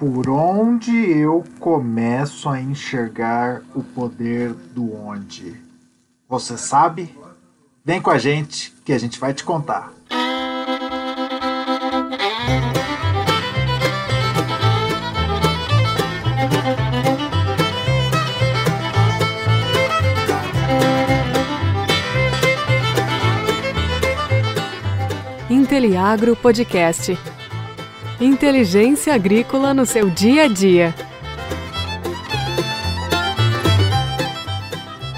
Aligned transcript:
Por 0.00 0.30
onde 0.30 1.10
eu 1.10 1.44
começo 1.58 2.48
a 2.48 2.58
enxergar 2.58 3.60
o 3.74 3.84
poder 3.84 4.54
do 4.54 4.94
onde? 4.96 5.54
Você 6.26 6.56
sabe? 6.56 7.14
Vem 7.84 8.00
com 8.00 8.08
a 8.08 8.16
gente 8.16 8.72
que 8.82 8.94
a 8.94 8.98
gente 8.98 9.20
vai 9.20 9.34
te 9.34 9.44
contar. 9.44 9.92
Inteliagro 25.50 26.34
Podcast. 26.36 27.18
Inteligência 28.20 29.14
agrícola 29.14 29.72
no 29.72 29.86
seu 29.86 30.10
dia 30.10 30.44
a 30.44 30.46
dia. 30.46 30.94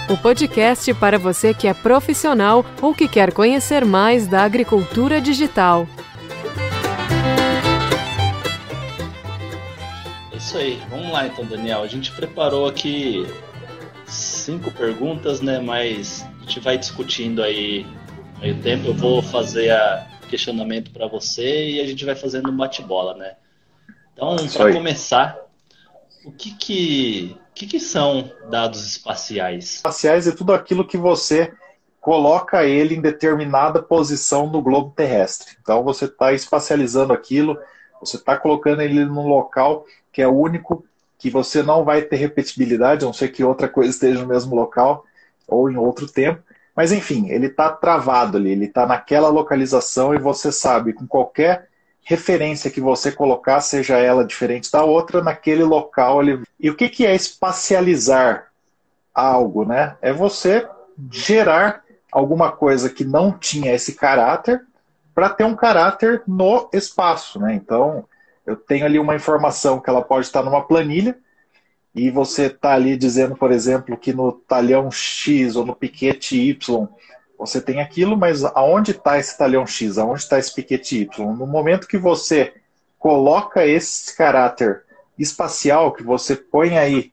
O 0.08 0.16
podcast 0.16 0.94
para 0.94 1.18
você 1.18 1.52
que 1.52 1.66
é 1.66 1.74
profissional 1.74 2.64
ou 2.80 2.94
que 2.94 3.08
quer 3.08 3.32
conhecer 3.32 3.84
mais 3.84 4.28
da 4.28 4.44
agricultura 4.44 5.20
digital. 5.20 5.88
É 10.30 10.36
isso 10.36 10.56
aí, 10.56 10.80
vamos 10.88 11.10
lá 11.10 11.26
então, 11.26 11.44
Daniel. 11.44 11.82
A 11.82 11.88
gente 11.88 12.12
preparou 12.12 12.68
aqui 12.68 13.26
cinco 14.06 14.70
perguntas, 14.70 15.40
né? 15.40 15.58
Mas 15.58 16.24
a 16.38 16.42
gente 16.44 16.60
vai 16.60 16.78
discutindo 16.78 17.42
aí 17.42 17.84
meio 18.42 18.60
tempo. 18.60 18.88
Eu 18.88 18.94
vou 18.94 19.22
fazer 19.22 19.70
a 19.70 20.08
questionamento 20.28 20.90
para 20.90 21.06
você 21.06 21.70
e 21.70 21.80
a 21.80 21.86
gente 21.86 22.04
vai 22.04 22.16
fazendo 22.16 22.50
um 22.50 22.56
bate-bola, 22.56 23.14
né? 23.14 23.36
Então, 24.12 24.36
para 24.52 24.72
começar, 24.72 25.38
o 26.24 26.32
que 26.32 26.54
que, 26.54 27.36
que 27.54 27.66
que 27.66 27.80
são 27.80 28.30
dados 28.50 28.84
espaciais? 28.84 29.76
Espaciais 29.76 30.26
é 30.26 30.32
tudo 30.32 30.52
aquilo 30.52 30.86
que 30.86 30.98
você 30.98 31.52
coloca 32.00 32.64
ele 32.64 32.96
em 32.96 33.00
determinada 33.00 33.80
posição 33.80 34.48
no 34.48 34.60
globo 34.60 34.92
terrestre. 34.94 35.56
Então, 35.62 35.84
você 35.84 36.06
está 36.06 36.32
espacializando 36.32 37.12
aquilo, 37.12 37.56
você 38.00 38.16
está 38.16 38.36
colocando 38.36 38.82
ele 38.82 39.04
num 39.04 39.28
local 39.28 39.86
que 40.12 40.20
é 40.20 40.26
único, 40.26 40.84
que 41.16 41.30
você 41.30 41.62
não 41.62 41.84
vai 41.84 42.02
ter 42.02 42.16
repetibilidade, 42.16 43.04
a 43.04 43.06
não 43.06 43.12
ser 43.12 43.28
que 43.28 43.44
outra 43.44 43.68
coisa 43.68 43.90
esteja 43.90 44.20
no 44.20 44.26
mesmo 44.26 44.56
local 44.56 45.04
ou 45.46 45.70
em 45.70 45.76
outro 45.76 46.08
tempo. 46.08 46.42
Mas 46.74 46.92
enfim, 46.92 47.28
ele 47.28 47.46
está 47.46 47.70
travado 47.70 48.38
ali, 48.38 48.50
ele 48.50 48.64
está 48.64 48.86
naquela 48.86 49.28
localização 49.28 50.14
e 50.14 50.18
você 50.18 50.50
sabe, 50.50 50.92
com 50.92 51.06
qualquer 51.06 51.68
referência 52.04 52.70
que 52.70 52.80
você 52.80 53.12
colocar, 53.12 53.60
seja 53.60 53.96
ela 53.98 54.24
diferente 54.24 54.70
da 54.72 54.82
outra, 54.82 55.22
naquele 55.22 55.62
local. 55.62 56.22
Ele... 56.22 56.42
E 56.58 56.70
o 56.70 56.74
que, 56.74 56.88
que 56.88 57.06
é 57.06 57.14
espacializar 57.14 58.48
algo? 59.14 59.64
Né? 59.64 59.96
É 60.00 60.12
você 60.12 60.66
gerar 61.10 61.84
alguma 62.10 62.50
coisa 62.52 62.90
que 62.90 63.04
não 63.04 63.32
tinha 63.32 63.74
esse 63.74 63.94
caráter 63.94 64.60
para 65.14 65.28
ter 65.28 65.44
um 65.44 65.54
caráter 65.54 66.22
no 66.26 66.68
espaço. 66.72 67.38
Né? 67.38 67.54
Então, 67.54 68.04
eu 68.46 68.56
tenho 68.56 68.84
ali 68.84 68.98
uma 68.98 69.14
informação 69.14 69.78
que 69.78 69.88
ela 69.88 70.02
pode 70.02 70.26
estar 70.26 70.42
numa 70.42 70.62
planilha, 70.62 71.16
e 71.94 72.10
você 72.10 72.46
está 72.46 72.72
ali 72.72 72.96
dizendo, 72.96 73.36
por 73.36 73.52
exemplo, 73.52 73.96
que 73.96 74.12
no 74.12 74.32
talhão 74.32 74.90
X 74.90 75.56
ou 75.56 75.64
no 75.64 75.74
piquete 75.74 76.38
Y 76.38 76.88
você 77.38 77.60
tem 77.60 77.80
aquilo, 77.80 78.16
mas 78.16 78.44
aonde 78.44 78.92
está 78.92 79.18
esse 79.18 79.36
talhão 79.36 79.66
X? 79.66 79.98
Aonde 79.98 80.20
está 80.20 80.38
esse 80.38 80.54
piquete 80.54 81.02
Y? 81.02 81.34
No 81.34 81.46
momento 81.46 81.88
que 81.88 81.98
você 81.98 82.54
coloca 82.98 83.66
esse 83.66 84.16
caráter 84.16 84.84
espacial, 85.18 85.92
que 85.92 86.04
você 86.04 86.36
põe 86.36 86.78
aí 86.78 87.12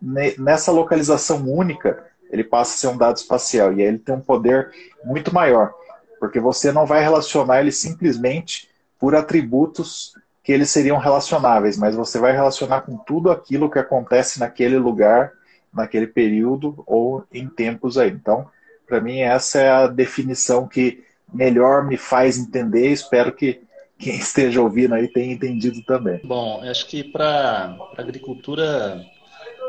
nessa 0.00 0.72
localização 0.72 1.46
única, 1.46 2.06
ele 2.30 2.42
passa 2.42 2.72
a 2.72 2.76
ser 2.78 2.86
um 2.94 2.96
dado 2.96 3.18
espacial. 3.18 3.72
E 3.74 3.82
aí 3.82 3.88
ele 3.88 3.98
tem 3.98 4.14
um 4.14 4.20
poder 4.20 4.70
muito 5.04 5.32
maior, 5.34 5.74
porque 6.18 6.40
você 6.40 6.72
não 6.72 6.86
vai 6.86 7.02
relacionar 7.02 7.60
ele 7.60 7.72
simplesmente 7.72 8.70
por 8.98 9.14
atributos 9.14 10.14
que 10.42 10.52
eles 10.52 10.70
seriam 10.70 10.98
relacionáveis, 10.98 11.76
mas 11.76 11.94
você 11.94 12.18
vai 12.18 12.32
relacionar 12.32 12.82
com 12.82 12.96
tudo 12.96 13.30
aquilo 13.30 13.70
que 13.70 13.78
acontece 13.78 14.40
naquele 14.40 14.78
lugar, 14.78 15.32
naquele 15.72 16.06
período 16.06 16.82
ou 16.86 17.24
em 17.32 17.48
tempos 17.48 17.98
aí. 17.98 18.10
Então, 18.10 18.48
para 18.86 19.00
mim, 19.00 19.20
essa 19.20 19.60
é 19.60 19.70
a 19.70 19.86
definição 19.86 20.66
que 20.66 21.04
melhor 21.32 21.86
me 21.86 21.96
faz 21.96 22.38
entender. 22.38 22.88
Espero 22.88 23.32
que 23.32 23.60
quem 23.98 24.16
esteja 24.18 24.60
ouvindo 24.60 24.94
aí 24.94 25.08
tenha 25.08 25.32
entendido 25.32 25.82
também. 25.82 26.20
Bom, 26.24 26.62
acho 26.62 26.86
que 26.86 27.04
para 27.04 27.76
a 27.96 28.00
agricultura, 28.00 29.04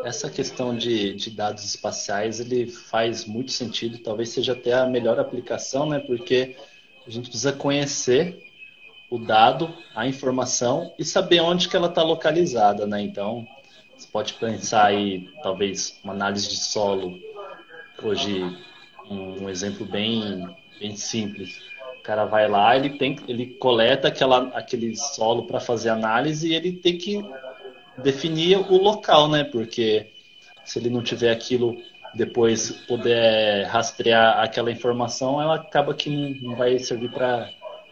essa 0.05 0.29
questão 0.29 0.75
de, 0.75 1.13
de 1.15 1.31
dados 1.31 1.65
espaciais 1.65 2.39
ele 2.39 2.67
faz 2.67 3.25
muito 3.25 3.51
sentido. 3.51 3.99
Talvez 3.99 4.29
seja 4.29 4.53
até 4.53 4.73
a 4.73 4.87
melhor 4.87 5.19
aplicação, 5.19 5.87
né? 5.87 5.99
Porque 5.99 6.55
a 7.05 7.09
gente 7.09 7.29
precisa 7.29 7.51
conhecer 7.51 8.50
o 9.11 9.19
dado, 9.19 9.69
a 9.93 10.07
informação 10.07 10.93
e 10.97 11.03
saber 11.03 11.41
onde 11.41 11.67
que 11.67 11.75
ela 11.75 11.89
está 11.89 12.01
localizada, 12.01 12.87
né? 12.87 13.01
Então, 13.01 13.45
você 13.95 14.07
pode 14.07 14.33
pensar 14.35 14.85
aí, 14.85 15.29
talvez, 15.43 15.99
uma 16.01 16.13
análise 16.13 16.47
de 16.47 16.55
solo. 16.55 17.19
Hoje, 18.01 18.41
um, 19.09 19.43
um 19.43 19.49
exemplo 19.49 19.85
bem, 19.85 20.47
bem 20.79 20.95
simples. 20.95 21.59
O 21.99 22.01
cara 22.01 22.23
vai 22.23 22.47
lá, 22.47 22.75
ele 22.75 22.91
tem, 22.91 23.19
ele 23.27 23.47
coleta 23.47 24.07
aquela, 24.07 24.47
aquele 24.57 24.95
solo 24.95 25.45
para 25.45 25.59
fazer 25.59 25.89
análise 25.89 26.47
e 26.47 26.55
ele 26.55 26.71
tem 26.71 26.97
que 26.97 27.21
definir 27.97 28.57
o 28.71 28.77
local, 28.77 29.27
né? 29.27 29.43
Porque 29.43 30.07
se 30.63 30.79
ele 30.79 30.89
não 30.89 31.03
tiver 31.03 31.31
aquilo 31.31 31.77
depois 32.13 32.71
puder 32.87 33.65
rastrear 33.67 34.39
aquela 34.39 34.71
informação, 34.71 35.41
ela 35.41 35.55
acaba 35.55 35.93
que 35.93 36.09
não, 36.09 36.29
não 36.49 36.55
vai 36.55 36.79
servir 36.79 37.11
para 37.11 37.49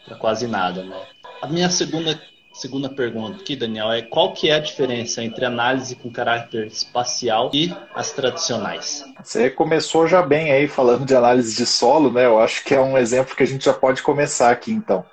para 0.09 0.17
quase 0.17 0.47
nada, 0.47 0.83
né? 0.83 0.97
A 1.41 1.47
minha 1.47 1.69
segunda 1.69 2.19
segunda 2.51 2.89
pergunta 2.89 3.39
aqui, 3.39 3.55
Daniel, 3.55 3.91
é 3.91 4.01
qual 4.01 4.33
que 4.33 4.49
é 4.49 4.55
a 4.55 4.59
diferença 4.59 5.23
entre 5.23 5.45
análise 5.45 5.95
com 5.95 6.11
caráter 6.11 6.67
espacial 6.67 7.49
e 7.53 7.73
as 7.95 8.11
tradicionais? 8.11 9.05
Você 9.23 9.49
começou 9.49 10.07
já 10.07 10.21
bem 10.21 10.51
aí 10.51 10.67
falando 10.67 11.05
de 11.05 11.15
análise 11.15 11.55
de 11.55 11.65
solo, 11.65 12.11
né? 12.11 12.25
Eu 12.25 12.39
acho 12.39 12.65
que 12.65 12.75
é 12.75 12.81
um 12.81 12.97
exemplo 12.97 13.35
que 13.35 13.43
a 13.43 13.47
gente 13.47 13.63
já 13.63 13.73
pode 13.73 14.01
começar 14.01 14.49
aqui, 14.49 14.73
então. 14.73 15.05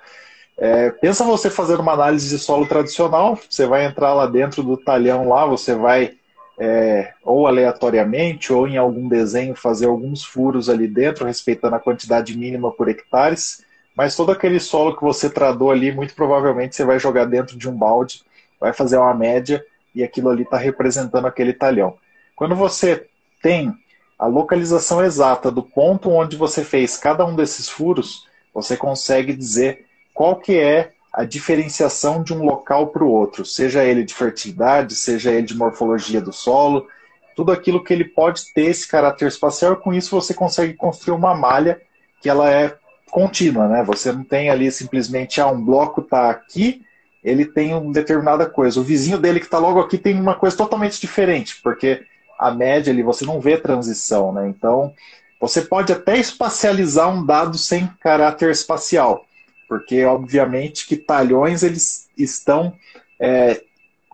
É, 0.57 0.89
pensa 0.89 1.23
você 1.23 1.49
fazer 1.49 1.79
uma 1.79 1.93
análise 1.93 2.35
de 2.35 2.41
solo 2.41 2.67
tradicional, 2.67 3.39
você 3.47 3.65
vai 3.65 3.85
entrar 3.85 4.13
lá 4.13 4.25
dentro 4.25 4.61
do 4.63 4.75
talhão 4.75 5.29
lá, 5.29 5.45
você 5.45 5.75
vai 5.75 6.15
é, 6.59 7.13
ou 7.23 7.47
aleatoriamente 7.47 8.51
ou 8.51 8.67
em 8.67 8.75
algum 8.75 9.07
desenho 9.07 9.55
fazer 9.55 9.85
alguns 9.85 10.23
furos 10.23 10.67
ali 10.69 10.87
dentro, 10.87 11.27
respeitando 11.27 11.75
a 11.75 11.79
quantidade 11.79 12.35
mínima 12.35 12.71
por 12.71 12.89
hectares 12.89 13.65
mas 13.97 14.15
todo 14.15 14.31
aquele 14.31 14.59
solo 14.59 14.95
que 14.95 15.01
você 15.01 15.27
tradou 15.27 15.71
ali, 15.71 15.91
muito 15.91 16.13
provavelmente 16.13 16.75
você 16.75 16.85
vai 16.85 16.99
jogar 16.99 17.25
dentro 17.25 17.57
de 17.57 17.67
um 17.67 17.75
balde, 17.75 18.21
vai 18.59 18.71
fazer 18.71 18.95
uma 18.95 19.13
média 19.15 19.65
e 19.95 20.03
aquilo 20.03 20.29
ali 20.29 20.43
está 20.43 20.55
representando 20.55 21.25
aquele 21.25 21.51
talhão. 21.51 21.97
Quando 22.35 22.55
você 22.55 23.07
tem 23.41 23.73
a 24.19 24.27
localização 24.27 25.03
exata 25.03 25.49
do 25.49 25.63
ponto 25.63 26.11
onde 26.11 26.37
você 26.37 26.63
fez 26.63 26.95
cada 26.95 27.25
um 27.25 27.35
desses 27.35 27.67
furos, 27.67 28.27
você 28.53 28.77
consegue 28.77 29.33
dizer 29.33 29.87
qual 30.13 30.35
que 30.35 30.59
é 30.59 30.91
a 31.11 31.23
diferenciação 31.23 32.21
de 32.21 32.35
um 32.35 32.43
local 32.43 32.87
para 32.87 33.03
o 33.03 33.11
outro, 33.11 33.43
seja 33.43 33.83
ele 33.83 34.03
de 34.03 34.13
fertilidade, 34.13 34.93
seja 34.93 35.31
ele 35.31 35.47
de 35.47 35.57
morfologia 35.57 36.21
do 36.21 36.31
solo, 36.31 36.87
tudo 37.35 37.51
aquilo 37.51 37.83
que 37.83 37.93
ele 37.93 38.05
pode 38.05 38.53
ter 38.53 38.65
esse 38.65 38.87
caráter 38.87 39.27
espacial, 39.27 39.75
com 39.77 39.91
isso 39.91 40.11
você 40.11 40.35
consegue 40.35 40.75
construir 40.75 41.15
uma 41.15 41.33
malha 41.33 41.81
que 42.21 42.29
ela 42.29 42.51
é 42.51 42.77
contínua, 43.11 43.67
né? 43.67 43.83
Você 43.83 44.11
não 44.11 44.23
tem 44.23 44.49
ali 44.49 44.71
simplesmente, 44.71 45.41
ah, 45.41 45.47
um 45.47 45.63
bloco 45.63 46.01
está 46.01 46.29
aqui, 46.29 46.81
ele 47.23 47.45
tem 47.45 47.73
uma 47.73 47.91
determinada 47.91 48.45
coisa. 48.45 48.79
O 48.79 48.83
vizinho 48.83 49.17
dele 49.17 49.39
que 49.39 49.45
está 49.45 49.57
logo 49.57 49.79
aqui 49.79 49.97
tem 49.97 50.19
uma 50.19 50.35
coisa 50.35 50.55
totalmente 50.55 50.99
diferente, 50.99 51.59
porque 51.61 52.03
a 52.37 52.51
média 52.51 52.91
ali 52.91 53.01
você 53.01 53.25
não 53.25 53.41
vê 53.41 53.57
transição, 53.57 54.31
né? 54.31 54.47
Então, 54.47 54.93
você 55.39 55.61
pode 55.61 55.91
até 55.91 56.17
espacializar 56.17 57.09
um 57.09 57.25
dado 57.25 57.57
sem 57.57 57.87
caráter 57.99 58.51
espacial, 58.51 59.25
porque 59.67 60.03
obviamente 60.05 60.87
que 60.87 60.95
talhões 60.95 61.63
eles 61.63 62.09
estão 62.17 62.73
é, 63.19 63.61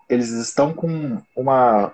eles 0.09 0.29
estão 0.29 0.73
com 0.73 1.21
uma 1.35 1.94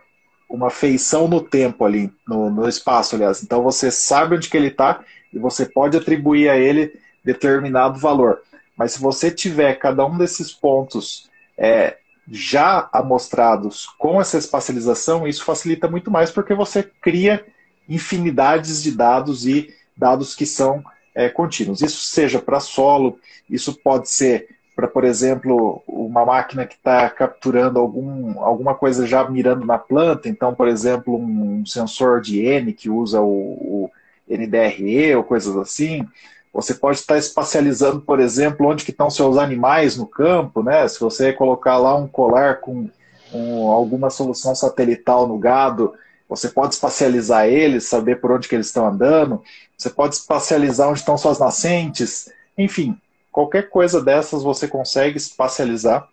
uma 0.50 0.72
feição 0.72 1.28
no 1.28 1.42
tempo 1.42 1.86
ali, 1.86 2.12
no, 2.28 2.50
no 2.50 2.68
espaço, 2.68 3.16
aliás. 3.16 3.44
Então 3.44 3.62
você 3.62 3.92
sabe 3.92 4.36
onde 4.36 4.50
que 4.50 4.58
ele 4.58 4.70
está 4.70 5.02
e 5.34 5.40
você 5.40 5.66
pode 5.66 5.98
atribuir 5.98 6.50
a 6.50 6.58
ele 6.58 6.94
determinado 7.24 8.00
valor. 8.00 8.42
Mas 8.78 8.94
se 8.94 9.02
você 9.02 9.30
tiver 9.30 9.76
cada 9.76 10.06
um 10.06 10.18
desses 10.18 10.52
pontos 10.52 11.30
é, 11.58 11.98
já 12.32 12.90
amostrados 12.94 13.88
com 13.98 14.22
essa 14.22 14.38
espacialização, 14.38 15.28
isso 15.28 15.44
facilita 15.44 15.88
muito 15.88 16.10
mais 16.10 16.32
porque 16.32 16.54
você 16.54 16.84
cria 17.02 17.46
infinidades 17.88 18.82
de 18.82 18.92
dados 18.92 19.46
e 19.48 19.74
dados 19.98 20.36
que 20.36 20.46
são 20.46 20.84
é, 21.14 21.28
contínuos. 21.28 21.82
Isso 21.82 22.02
seja 22.02 22.40
para 22.40 22.60
solo, 22.60 23.20
isso 23.50 23.74
pode 23.74 24.10
ser 24.10 24.48
para, 24.80 24.88
por 24.88 25.04
exemplo, 25.04 25.84
uma 25.86 26.26
máquina 26.26 26.66
que 26.66 26.76
está 26.76 27.10
capturando 27.10 27.80
algum, 27.80 28.40
alguma 28.42 28.74
coisa 28.74 29.06
já 29.06 29.30
mirando 29.30 29.66
na 29.66 29.78
planta, 29.78 30.30
então, 30.30 30.56
por 30.56 30.70
exemplo, 30.70 31.18
um 31.18 31.66
sensor 31.66 32.22
de 32.22 32.40
N 32.40 32.72
que 32.72 32.90
usa 32.90 33.20
o, 33.20 33.28
o 33.28 33.92
NDRE 34.30 35.16
ou 35.16 35.24
coisas 35.24 35.56
assim. 35.58 36.06
Você 36.54 36.74
pode 36.74 37.00
estar 37.00 37.18
espacializando, 37.18 38.02
por 38.02 38.20
exemplo, 38.20 38.68
onde 38.68 38.84
que 38.84 38.92
estão 38.92 39.10
seus 39.10 39.38
animais 39.38 39.96
no 39.96 40.08
campo, 40.08 40.64
né? 40.64 40.88
Se 40.88 41.00
você 41.00 41.32
colocar 41.32 41.78
lá 41.78 41.96
um 41.96 42.08
colar 42.08 42.60
com 42.60 42.90
um, 43.34 43.68
alguma 43.68 44.10
solução 44.10 44.56
satelital 44.56 45.28
no 45.28 45.38
gado, 45.38 45.94
você 46.28 46.50
pode 46.50 46.74
espacializar 46.74 47.48
eles, 47.48 47.86
saber 47.86 48.20
por 48.20 48.32
onde 48.32 48.48
que 48.48 48.56
eles 48.56 48.68
estão 48.68 48.88
andando. 48.88 49.42
Você 49.78 49.90
pode 49.90 50.16
espacializar 50.16 50.90
onde 50.90 51.00
estão 51.00 51.18
suas 51.18 51.40
nascentes. 51.40 52.32
Enfim, 52.58 53.00
qualquer 53.32 53.70
coisa 53.70 54.02
dessas 54.02 54.44
você 54.44 54.68
consegue 54.68 55.18
espacializar 55.18 56.08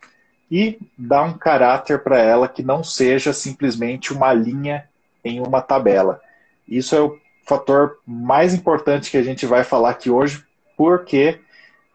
e 0.50 0.78
dar 0.96 1.24
um 1.24 1.36
caráter 1.36 2.02
para 2.02 2.18
ela 2.18 2.48
que 2.48 2.62
não 2.62 2.84
seja 2.84 3.32
simplesmente 3.32 4.12
uma 4.12 4.32
linha 4.32 4.88
em 5.24 5.40
uma 5.40 5.60
tabela. 5.60 6.20
Isso 6.68 6.94
é 6.94 7.00
o 7.00 7.18
fator 7.46 7.98
mais 8.04 8.52
importante 8.52 9.10
que 9.10 9.16
a 9.16 9.22
gente 9.22 9.46
vai 9.46 9.62
falar 9.62 9.90
aqui 9.90 10.10
hoje, 10.10 10.44
porque 10.76 11.38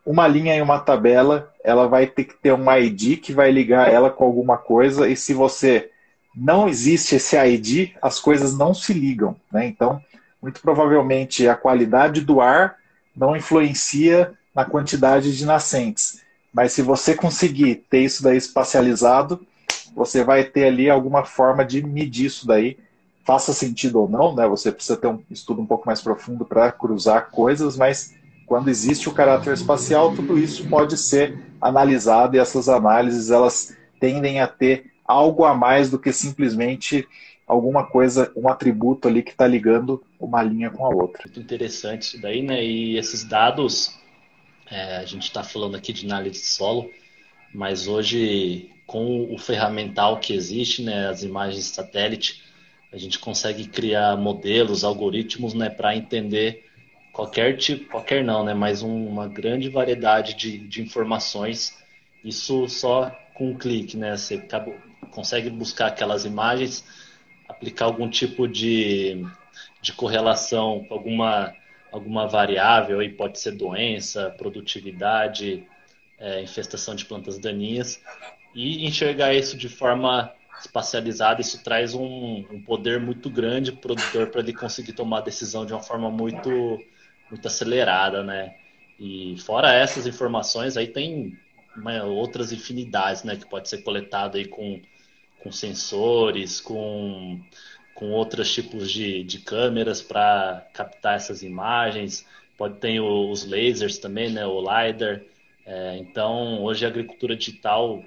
uma 0.06 0.28
linha 0.28 0.56
em 0.56 0.62
uma 0.62 0.80
tabela, 0.80 1.52
ela 1.64 1.88
vai 1.88 2.08
ter 2.08 2.24
que 2.24 2.34
ter 2.34 2.54
um 2.54 2.72
ID 2.74 3.20
que 3.20 3.34
vai 3.34 3.52
ligar 3.52 3.92
ela 3.92 4.10
com 4.10 4.24
alguma 4.24 4.58
coisa, 4.58 5.08
e 5.08 5.16
se 5.16 5.34
você 5.34 5.90
não 6.36 6.68
existe 6.68 7.16
esse 7.16 7.38
ID, 7.38 7.92
as 8.02 8.20
coisas 8.20 8.58
não 8.58 8.74
se 8.74 8.94
ligam. 8.94 9.36
Né? 9.52 9.68
Então, 9.68 10.02
muito 10.42 10.62
provavelmente 10.62 11.48
a 11.48 11.56
qualidade 11.56 12.22
do 12.22 12.40
ar 12.40 12.78
não 13.16 13.36
influencia 13.36 14.34
na 14.56 14.64
quantidade 14.66 15.36
de 15.36 15.46
nascentes. 15.46 16.22
Mas 16.54 16.72
se 16.72 16.82
você 16.82 17.14
conseguir 17.14 17.84
ter 17.90 18.00
isso 18.00 18.24
daí 18.24 18.38
espacializado, 18.38 19.46
você 19.94 20.24
vai 20.24 20.44
ter 20.46 20.66
ali 20.66 20.90
alguma 20.90 21.26
forma 21.26 21.66
de 21.66 21.86
medir 21.86 22.26
isso 22.26 22.48
daí 22.48 22.78
faça 23.24 23.54
sentido 23.54 24.02
ou 24.02 24.10
não, 24.10 24.36
né? 24.36 24.48
Você 24.48 24.72
precisa 24.72 24.98
ter 24.98 25.08
um 25.08 25.22
estudo 25.30 25.62
um 25.62 25.66
pouco 25.66 25.86
mais 25.86 26.02
profundo 26.02 26.46
para 26.46 26.72
cruzar 26.72 27.30
coisas, 27.30 27.78
mas 27.78 28.16
quando 28.46 28.70
existe 28.70 29.08
o 29.08 29.14
caráter 29.14 29.54
espacial, 29.54 30.14
tudo 30.16 30.38
isso 30.38 30.68
pode 30.68 30.98
ser 30.98 31.40
analisado 31.62 32.36
e 32.36 32.40
essas 32.40 32.68
análises 32.68 33.32
elas 33.32 33.76
tendem 34.00 34.42
a 34.42 34.48
ter 34.48 34.92
algo 35.06 35.46
a 35.46 35.54
mais 35.54 35.90
do 35.90 36.00
que 36.00 36.12
simplesmente 36.12 37.08
alguma 37.48 37.86
coisa, 37.86 38.32
um 38.36 38.48
atributo 38.48 39.08
ali 39.08 39.22
que 39.22 39.32
está 39.32 39.46
ligando 39.46 40.02
uma 40.20 40.42
linha 40.42 40.70
com 40.70 40.86
a 40.86 40.90
outra. 40.90 41.24
Muito 41.26 41.40
interessante 41.40 42.04
isso 42.04 42.22
daí, 42.22 42.42
né? 42.42 42.64
E 42.64 42.98
esses 42.98 43.24
dados, 43.24 43.98
é, 44.70 44.98
a 44.98 45.06
gente 45.06 45.24
está 45.24 45.44
falando 45.44 45.76
aqui 45.76 45.92
de 45.92 46.06
análise 46.06 46.40
de 46.40 46.46
solo, 46.46 46.90
mas 47.54 47.88
hoje 47.88 48.70
com 48.88 49.34
o 49.34 49.38
ferramental 49.38 50.20
que 50.20 50.34
existe, 50.34 50.82
né, 50.82 51.08
as 51.08 51.24
imagens 51.24 51.66
satélite, 51.66 52.42
a 52.92 52.98
gente 52.98 53.20
consegue 53.20 53.68
criar 53.68 54.18
modelos, 54.18 54.84
algoritmos, 54.84 55.54
né, 55.54 55.70
para 55.70 55.96
entender 55.96 56.66
qualquer 57.14 57.58
tipo, 57.58 57.90
qualquer 57.90 58.24
não, 58.24 58.44
né, 58.44 58.54
mas 58.54 58.82
um, 58.82 59.08
uma 59.08 59.28
grande 59.28 59.70
variedade 59.70 60.34
de, 60.36 60.58
de 60.58 60.82
informações. 60.82 61.78
Isso 62.24 62.68
só 62.68 63.10
com 63.34 63.50
um 63.52 63.58
clique, 63.58 63.98
né? 63.98 64.16
Você 64.16 64.38
consegue 65.10 65.50
buscar 65.50 65.88
aquelas 65.88 66.26
imagens, 66.26 66.86
aplicar 67.48 67.86
algum 67.86 68.10
tipo 68.10 68.48
de, 68.48 69.26
de 69.82 69.94
correlação 69.94 70.86
com 70.88 70.94
alguma, 70.94 71.56
alguma 71.92 72.28
variável, 72.28 73.00
aí 73.00 73.10
pode 73.10 73.40
ser 73.40 73.52
doença, 73.54 74.30
produtividade, 74.38 75.66
é, 76.20 76.42
infestação 76.42 76.94
de 76.94 77.06
plantas 77.06 77.40
daninhas, 77.40 78.00
e 78.54 78.86
enxergar 78.86 79.34
isso 79.34 79.58
de 79.58 79.70
forma 79.70 80.32
espacializada, 80.62 81.42
isso 81.42 81.64
traz 81.64 81.94
um, 81.94 82.46
um 82.52 82.62
poder 82.62 83.00
muito 83.00 83.30
grande 83.30 83.72
para 83.72 83.80
o 83.80 83.82
produtor 83.82 84.28
para 84.28 84.42
ele 84.42 84.54
conseguir 84.54 84.94
tomar 84.94 85.20
a 85.20 85.22
decisão 85.22 85.66
de 85.66 85.74
uma 85.74 85.82
forma 85.82 86.10
muito, 86.10 86.80
muito 87.30 87.48
acelerada, 87.48 88.24
né? 88.24 88.56
E 89.00 89.36
fora 89.40 89.74
essas 89.74 90.06
informações, 90.06 90.78
aí 90.78 90.88
tem 90.88 91.38
uma, 91.76 92.04
outras 92.04 92.52
infinidades, 92.52 93.24
né? 93.24 93.36
Que 93.36 93.50
pode 93.50 93.68
ser 93.70 93.80
coletado 93.80 94.38
aí 94.38 94.46
com, 94.48 94.80
com 95.40 95.52
sensores, 95.52 96.62
com, 96.62 97.42
com 97.96 98.12
outros 98.12 98.54
tipos 98.54 98.92
de, 98.92 99.24
de 99.24 99.40
câmeras 99.40 100.02
para 100.02 100.68
captar 100.74 101.16
essas 101.16 101.42
imagens. 101.42 102.26
Pode 102.58 102.78
ter 102.78 103.00
os 103.00 103.46
lasers 103.46 103.98
também, 103.98 104.30
né? 104.30 104.46
O 104.46 104.60
LiDAR. 104.60 105.22
É, 105.66 105.98
então, 105.98 106.62
hoje 106.64 106.86
a 106.86 106.90
agricultura 106.90 107.36
digital 107.36 108.04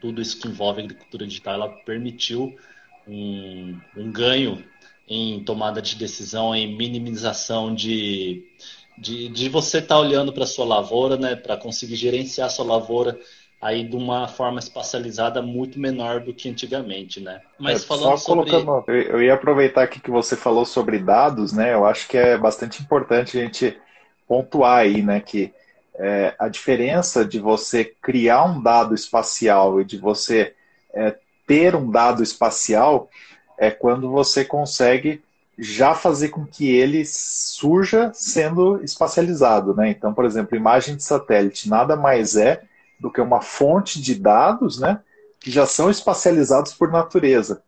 tudo 0.00 0.20
isso 0.20 0.40
que 0.40 0.48
envolve 0.48 0.82
agricultura 0.82 1.26
digital, 1.26 1.54
ela 1.54 1.68
permitiu 1.68 2.56
um, 3.06 3.78
um 3.96 4.10
ganho 4.10 4.64
em 5.08 5.42
tomada 5.42 5.82
de 5.82 5.96
decisão, 5.96 6.54
em 6.54 6.76
minimização 6.76 7.74
de, 7.74 8.44
de, 8.96 9.28
de 9.28 9.48
você 9.48 9.78
estar 9.78 9.96
tá 9.96 10.00
olhando 10.00 10.32
para 10.32 10.44
a 10.44 10.46
sua 10.46 10.64
lavoura, 10.64 11.16
né, 11.16 11.34
para 11.34 11.56
conseguir 11.56 11.96
gerenciar 11.96 12.46
a 12.46 12.50
sua 12.50 12.64
lavoura 12.64 13.18
aí 13.60 13.84
de 13.84 13.94
uma 13.94 14.26
forma 14.26 14.58
espacializada 14.58 15.42
muito 15.42 15.78
menor 15.78 16.20
do 16.20 16.32
que 16.32 16.48
antigamente, 16.48 17.20
né? 17.20 17.42
Mas 17.58 17.82
é, 17.82 17.86
falando 17.86 18.10
só 18.12 18.16
sobre... 18.16 18.50
colocando, 18.50 18.90
eu 18.90 19.22
ia 19.22 19.34
aproveitar 19.34 19.82
aqui 19.82 20.00
que 20.00 20.10
você 20.10 20.34
falou 20.34 20.64
sobre 20.64 20.98
dados, 20.98 21.52
né? 21.52 21.74
Eu 21.74 21.84
acho 21.84 22.08
que 22.08 22.16
é 22.16 22.38
bastante 22.38 22.80
importante 22.80 23.38
a 23.38 23.42
gente 23.42 23.76
pontuar 24.26 24.78
aí, 24.78 25.02
né, 25.02 25.20
que 25.20 25.52
é, 26.02 26.34
a 26.38 26.48
diferença 26.48 27.26
de 27.26 27.38
você 27.38 27.84
criar 27.84 28.44
um 28.44 28.62
dado 28.62 28.94
espacial 28.94 29.82
e 29.82 29.84
de 29.84 29.98
você 29.98 30.54
é, 30.94 31.14
ter 31.46 31.76
um 31.76 31.90
dado 31.90 32.22
espacial 32.22 33.10
é 33.58 33.70
quando 33.70 34.10
você 34.10 34.42
consegue 34.42 35.22
já 35.58 35.94
fazer 35.94 36.30
com 36.30 36.46
que 36.46 36.70
ele 36.70 37.04
surja 37.04 38.10
sendo 38.14 38.82
espacializado. 38.82 39.74
Né? 39.74 39.90
Então, 39.90 40.14
por 40.14 40.24
exemplo, 40.24 40.56
imagem 40.56 40.96
de 40.96 41.02
satélite 41.02 41.68
nada 41.68 41.94
mais 41.96 42.34
é 42.34 42.62
do 42.98 43.10
que 43.10 43.20
uma 43.20 43.42
fonte 43.42 44.00
de 44.00 44.14
dados 44.14 44.80
né, 44.80 45.00
que 45.38 45.50
já 45.50 45.66
são 45.66 45.90
espacializados 45.90 46.72
por 46.72 46.90
natureza. 46.90 47.62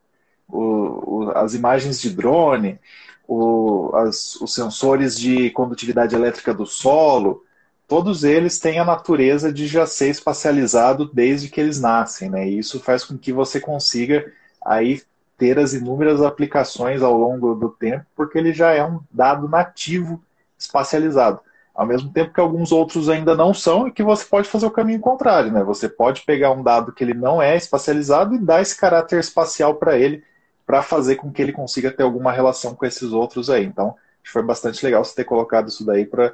O, 0.48 1.26
o, 1.26 1.30
as 1.34 1.52
imagens 1.52 2.00
de 2.00 2.08
drone, 2.08 2.80
o, 3.28 3.90
as, 3.94 4.36
os 4.36 4.54
sensores 4.54 5.18
de 5.18 5.50
condutividade 5.50 6.14
elétrica 6.14 6.54
do 6.54 6.64
solo, 6.64 7.44
todos 7.92 8.24
eles 8.24 8.58
têm 8.58 8.78
a 8.78 8.86
natureza 8.86 9.52
de 9.52 9.66
já 9.66 9.84
ser 9.84 10.08
espacializado 10.08 11.04
desde 11.12 11.50
que 11.50 11.60
eles 11.60 11.78
nascem, 11.78 12.30
né? 12.30 12.48
E 12.48 12.58
isso 12.58 12.80
faz 12.80 13.04
com 13.04 13.18
que 13.18 13.30
você 13.30 13.60
consiga 13.60 14.32
aí 14.64 15.02
ter 15.36 15.58
as 15.58 15.74
inúmeras 15.74 16.22
aplicações 16.22 17.02
ao 17.02 17.14
longo 17.14 17.54
do 17.54 17.68
tempo, 17.68 18.06
porque 18.16 18.38
ele 18.38 18.54
já 18.54 18.72
é 18.72 18.82
um 18.82 19.00
dado 19.10 19.46
nativo 19.46 20.24
espacializado. 20.58 21.40
Ao 21.74 21.84
mesmo 21.84 22.10
tempo 22.10 22.32
que 22.32 22.40
alguns 22.40 22.72
outros 22.72 23.10
ainda 23.10 23.34
não 23.34 23.52
são 23.52 23.86
e 23.86 23.92
que 23.92 24.02
você 24.02 24.24
pode 24.24 24.48
fazer 24.48 24.64
o 24.64 24.70
caminho 24.70 24.98
contrário, 24.98 25.52
né? 25.52 25.62
Você 25.62 25.86
pode 25.86 26.22
pegar 26.22 26.50
um 26.50 26.62
dado 26.62 26.94
que 26.94 27.04
ele 27.04 27.12
não 27.12 27.42
é 27.42 27.58
espacializado 27.58 28.34
e 28.34 28.38
dar 28.38 28.62
esse 28.62 28.74
caráter 28.74 29.20
espacial 29.20 29.74
para 29.74 29.98
ele, 29.98 30.24
para 30.64 30.82
fazer 30.82 31.16
com 31.16 31.30
que 31.30 31.42
ele 31.42 31.52
consiga 31.52 31.90
ter 31.90 32.04
alguma 32.04 32.32
relação 32.32 32.74
com 32.74 32.86
esses 32.86 33.12
outros 33.12 33.50
aí. 33.50 33.66
Então, 33.66 33.94
foi 34.24 34.42
bastante 34.42 34.82
legal 34.82 35.04
você 35.04 35.14
ter 35.14 35.24
colocado 35.24 35.68
isso 35.68 35.84
daí 35.84 36.06
para 36.06 36.32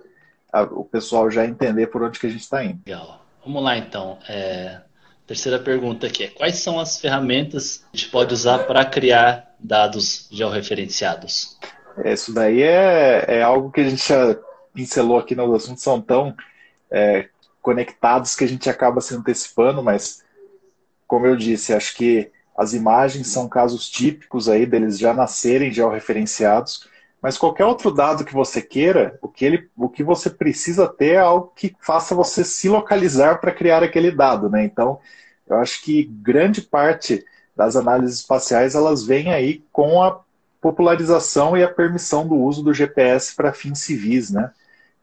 a, 0.58 0.62
o 0.62 0.84
pessoal 0.84 1.30
já 1.30 1.44
entender 1.44 1.88
por 1.88 2.02
onde 2.02 2.18
que 2.18 2.26
a 2.26 2.30
gente 2.30 2.40
está 2.40 2.64
indo. 2.64 2.80
Legal. 2.86 3.24
Vamos 3.44 3.62
lá 3.62 3.76
então. 3.76 4.18
É, 4.28 4.80
terceira 5.26 5.58
pergunta 5.58 6.06
aqui 6.06 6.24
é 6.24 6.28
quais 6.28 6.56
são 6.56 6.78
as 6.78 7.00
ferramentas 7.00 7.78
que 7.78 7.84
a 7.94 7.96
gente 7.96 8.10
pode 8.10 8.34
usar 8.34 8.60
para 8.60 8.84
criar 8.84 9.54
dados 9.58 10.28
georreferenciados? 10.30 11.58
É, 12.04 12.12
isso 12.12 12.32
daí 12.32 12.62
é, 12.62 13.24
é 13.28 13.42
algo 13.42 13.70
que 13.70 13.80
a 13.80 13.88
gente 13.88 14.06
já 14.06 14.36
pincelou 14.72 15.18
aqui 15.18 15.34
nos 15.34 15.64
assuntos, 15.64 15.82
são 15.82 16.00
tão 16.00 16.34
é, 16.90 17.28
conectados 17.60 18.36
que 18.36 18.44
a 18.44 18.48
gente 18.48 18.70
acaba 18.70 19.00
se 19.00 19.14
antecipando, 19.14 19.82
mas 19.82 20.24
como 21.06 21.26
eu 21.26 21.34
disse, 21.36 21.72
acho 21.72 21.96
que 21.96 22.30
as 22.56 22.74
imagens 22.74 23.28
são 23.28 23.48
casos 23.48 23.88
típicos 23.88 24.48
aí 24.48 24.66
deles 24.66 24.98
já 24.98 25.14
nascerem 25.14 25.72
georreferenciados. 25.72 26.88
Mas 27.20 27.36
qualquer 27.36 27.64
outro 27.64 27.90
dado 27.90 28.24
que 28.24 28.32
você 28.32 28.62
queira, 28.62 29.18
o 29.20 29.28
que, 29.28 29.44
ele, 29.44 29.68
o 29.76 29.88
que 29.88 30.04
você 30.04 30.30
precisa 30.30 30.86
ter 30.86 31.14
é 31.14 31.18
algo 31.18 31.52
que 31.54 31.74
faça 31.80 32.14
você 32.14 32.44
se 32.44 32.68
localizar 32.68 33.40
para 33.40 33.52
criar 33.52 33.82
aquele 33.82 34.10
dado, 34.10 34.48
né? 34.48 34.64
Então, 34.64 35.00
eu 35.48 35.56
acho 35.56 35.82
que 35.82 36.04
grande 36.04 36.62
parte 36.62 37.24
das 37.56 37.74
análises 37.74 38.20
espaciais 38.20 38.76
elas 38.76 39.04
vêm 39.04 39.32
aí 39.32 39.64
com 39.72 40.00
a 40.00 40.20
popularização 40.60 41.56
e 41.56 41.62
a 41.62 41.72
permissão 41.72 42.26
do 42.26 42.36
uso 42.36 42.62
do 42.62 42.74
GPS 42.74 43.34
para 43.34 43.52
fins 43.52 43.80
civis, 43.80 44.30
né? 44.30 44.52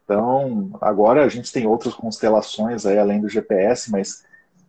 Então, 0.04 0.70
agora 0.80 1.24
a 1.24 1.28
gente 1.28 1.52
tem 1.52 1.66
outras 1.66 1.92
constelações 1.92 2.86
aí 2.86 2.98
além 2.98 3.20
do 3.20 3.28
GPS, 3.28 3.90
mas 3.90 4.24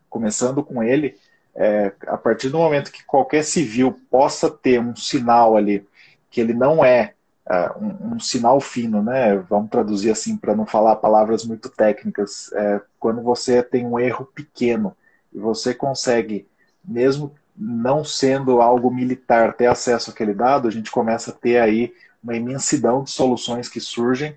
começando 0.09 0.63
com 0.63 0.81
ele, 0.81 1.15
é, 1.55 1.91
a 2.07 2.17
partir 2.17 2.49
do 2.49 2.57
momento 2.57 2.91
que 2.91 3.05
qualquer 3.05 3.43
civil 3.43 3.99
possa 4.09 4.49
ter 4.49 4.79
um 4.81 4.95
sinal 4.95 5.55
ali 5.55 5.87
que 6.29 6.41
ele 6.41 6.53
não 6.53 6.83
é 6.83 7.13
uh, 7.49 7.83
um, 7.83 8.15
um, 8.15 8.19
sinal 8.19 8.59
fino, 8.59 9.01
né? 9.01 9.35
Vamos 9.49 9.69
traduzir 9.69 10.11
assim 10.11 10.37
para 10.37 10.55
não 10.55 10.65
falar 10.65 10.97
palavras 10.97 11.45
muito 11.45 11.69
técnicas. 11.69 12.51
É, 12.53 12.81
quando 12.99 13.21
você 13.21 13.63
tem 13.63 13.85
um 13.85 13.99
erro 13.99 14.25
pequeno 14.25 14.95
e 15.33 15.39
você 15.39 15.73
consegue, 15.73 16.47
mesmo 16.83 17.33
não 17.57 18.03
sendo 18.03 18.61
algo 18.61 18.93
militar, 18.93 19.53
ter 19.53 19.65
acesso 19.65 20.11
àquele 20.11 20.33
dado, 20.33 20.67
a 20.67 20.71
gente 20.71 20.91
começa 20.91 21.31
a 21.31 21.33
ter 21.33 21.57
aí 21.57 21.93
uma 22.23 22.35
imensidão 22.35 23.03
de 23.03 23.09
soluções 23.09 23.67
que 23.69 23.79
surgem 23.79 24.35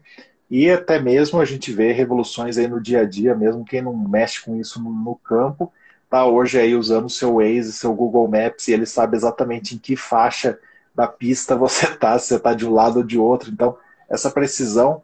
e 0.50 0.68
até 0.70 0.98
mesmo 0.98 1.40
a 1.40 1.44
gente 1.44 1.72
vê 1.72 1.92
revoluções 1.92 2.58
aí 2.58 2.66
no 2.66 2.80
dia 2.80 3.02
a 3.02 3.04
dia, 3.04 3.36
mesmo 3.36 3.64
quem 3.64 3.82
não 3.82 3.96
mexe 3.96 4.44
com 4.44 4.56
isso 4.56 4.82
no, 4.82 4.90
no 4.90 5.14
campo, 5.14 5.72
tá 6.08 6.26
hoje 6.26 6.58
aí 6.58 6.74
usando 6.74 7.06
o 7.06 7.10
seu 7.10 7.36
Waze, 7.36 7.72
seu 7.72 7.94
Google 7.94 8.26
Maps 8.26 8.66
e 8.66 8.72
ele 8.72 8.84
sabe 8.84 9.16
exatamente 9.16 9.74
em 9.74 9.78
que 9.78 9.94
faixa 9.94 10.58
da 11.00 11.08
pista 11.08 11.56
você 11.56 11.86
tá, 11.96 12.18
se 12.18 12.28
você 12.28 12.38
tá 12.38 12.52
de 12.52 12.66
um 12.66 12.74
lado 12.74 12.98
ou 12.98 13.02
de 13.02 13.18
outro. 13.18 13.50
Então, 13.50 13.76
essa 14.08 14.30
precisão 14.30 15.02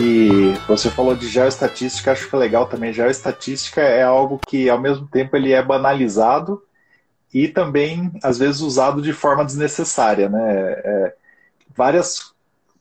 E 0.00 0.54
você 0.66 0.90
falou 0.90 1.14
de 1.14 1.28
geoestatística, 1.28 2.10
acho 2.10 2.28
que 2.28 2.34
é 2.34 2.38
legal 2.38 2.66
também. 2.66 2.92
Geoestatística 2.92 3.80
é 3.80 4.02
algo 4.02 4.40
que, 4.48 4.68
ao 4.68 4.80
mesmo 4.80 5.06
tempo, 5.06 5.36
ele 5.36 5.52
é 5.52 5.62
banalizado 5.62 6.60
e 7.32 7.46
também, 7.46 8.10
às 8.20 8.38
vezes, 8.38 8.60
usado 8.60 9.00
de 9.00 9.12
forma 9.12 9.44
desnecessária. 9.44 10.28
Né? 10.28 10.40
É, 10.42 11.14
várias 11.76 12.32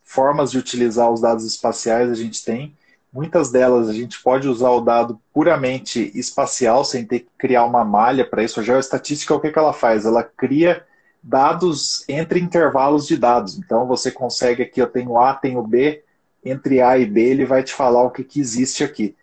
formas 0.03 0.49
de 0.49 0.57
utilizar 0.57 1.11
os 1.11 1.21
dados 1.21 1.45
espaciais 1.45 2.09
a 2.09 2.15
gente 2.15 2.43
tem. 2.43 2.75
Muitas 3.11 3.51
delas 3.51 3.89
a 3.89 3.93
gente 3.93 4.21
pode 4.23 4.47
usar 4.47 4.71
o 4.71 4.81
dado 4.81 5.19
puramente 5.31 6.11
espacial, 6.15 6.83
sem 6.83 7.05
ter 7.05 7.19
que 7.19 7.29
criar 7.37 7.65
uma 7.65 7.85
malha 7.85 8.25
para 8.25 8.43
isso. 8.43 8.59
A 8.59 8.63
geoestatística, 8.63 9.35
o 9.35 9.39
que, 9.39 9.51
que 9.51 9.59
ela 9.59 9.73
faz? 9.73 10.03
Ela 10.03 10.23
cria 10.23 10.83
dados 11.21 12.03
entre 12.09 12.39
intervalos 12.39 13.05
de 13.05 13.17
dados. 13.17 13.59
Então, 13.59 13.85
você 13.85 14.09
consegue 14.09 14.63
aqui, 14.63 14.81
eu 14.81 14.87
tenho 14.87 15.19
A, 15.19 15.35
tenho 15.35 15.61
B, 15.61 16.03
entre 16.45 16.81
A 16.81 16.97
e 16.97 17.05
B, 17.05 17.21
ele 17.21 17.45
vai 17.45 17.63
te 17.63 17.73
falar 17.73 18.03
o 18.03 18.11
que, 18.11 18.23
que 18.23 18.39
existe 18.39 18.83
aqui. 18.83 19.15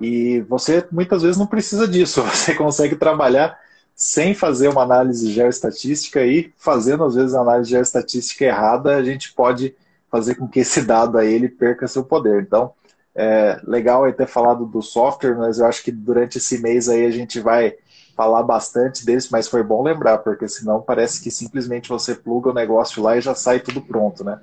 E 0.00 0.40
você 0.42 0.86
muitas 0.92 1.22
vezes 1.22 1.36
não 1.36 1.46
precisa 1.46 1.86
disso, 1.88 2.22
você 2.24 2.54
consegue 2.54 2.96
trabalhar 2.96 3.58
sem 3.94 4.32
fazer 4.32 4.68
uma 4.68 4.82
análise 4.82 5.32
geoestatística 5.32 6.24
e 6.24 6.52
fazendo 6.56 7.04
às 7.04 7.16
vezes 7.16 7.34
a 7.34 7.40
análise 7.40 7.70
geoestatística 7.70 8.44
errada, 8.44 8.96
a 8.96 9.02
gente 9.02 9.32
pode 9.32 9.74
fazer 10.10 10.36
com 10.36 10.46
que 10.46 10.60
esse 10.60 10.82
dado 10.82 11.18
aí 11.18 11.32
ele 11.32 11.48
perca 11.48 11.88
seu 11.88 12.04
poder. 12.04 12.42
Então, 12.42 12.72
é 13.14 13.60
legal 13.64 14.10
ter 14.12 14.28
falado 14.28 14.64
do 14.64 14.80
software, 14.80 15.36
mas 15.36 15.58
eu 15.58 15.66
acho 15.66 15.82
que 15.82 15.90
durante 15.90 16.38
esse 16.38 16.62
mês 16.62 16.88
aí 16.88 17.04
a 17.04 17.10
gente 17.10 17.40
vai 17.40 17.74
falar 18.16 18.44
bastante 18.44 19.04
desse, 19.04 19.30
mas 19.32 19.48
foi 19.48 19.62
bom 19.62 19.82
lembrar, 19.82 20.18
porque 20.18 20.48
senão 20.48 20.80
parece 20.80 21.20
que 21.20 21.30
simplesmente 21.30 21.88
você 21.88 22.14
pluga 22.14 22.50
o 22.50 22.54
negócio 22.54 23.02
lá 23.02 23.16
e 23.16 23.20
já 23.20 23.34
sai 23.34 23.58
tudo 23.60 23.82
pronto, 23.82 24.24
né? 24.24 24.40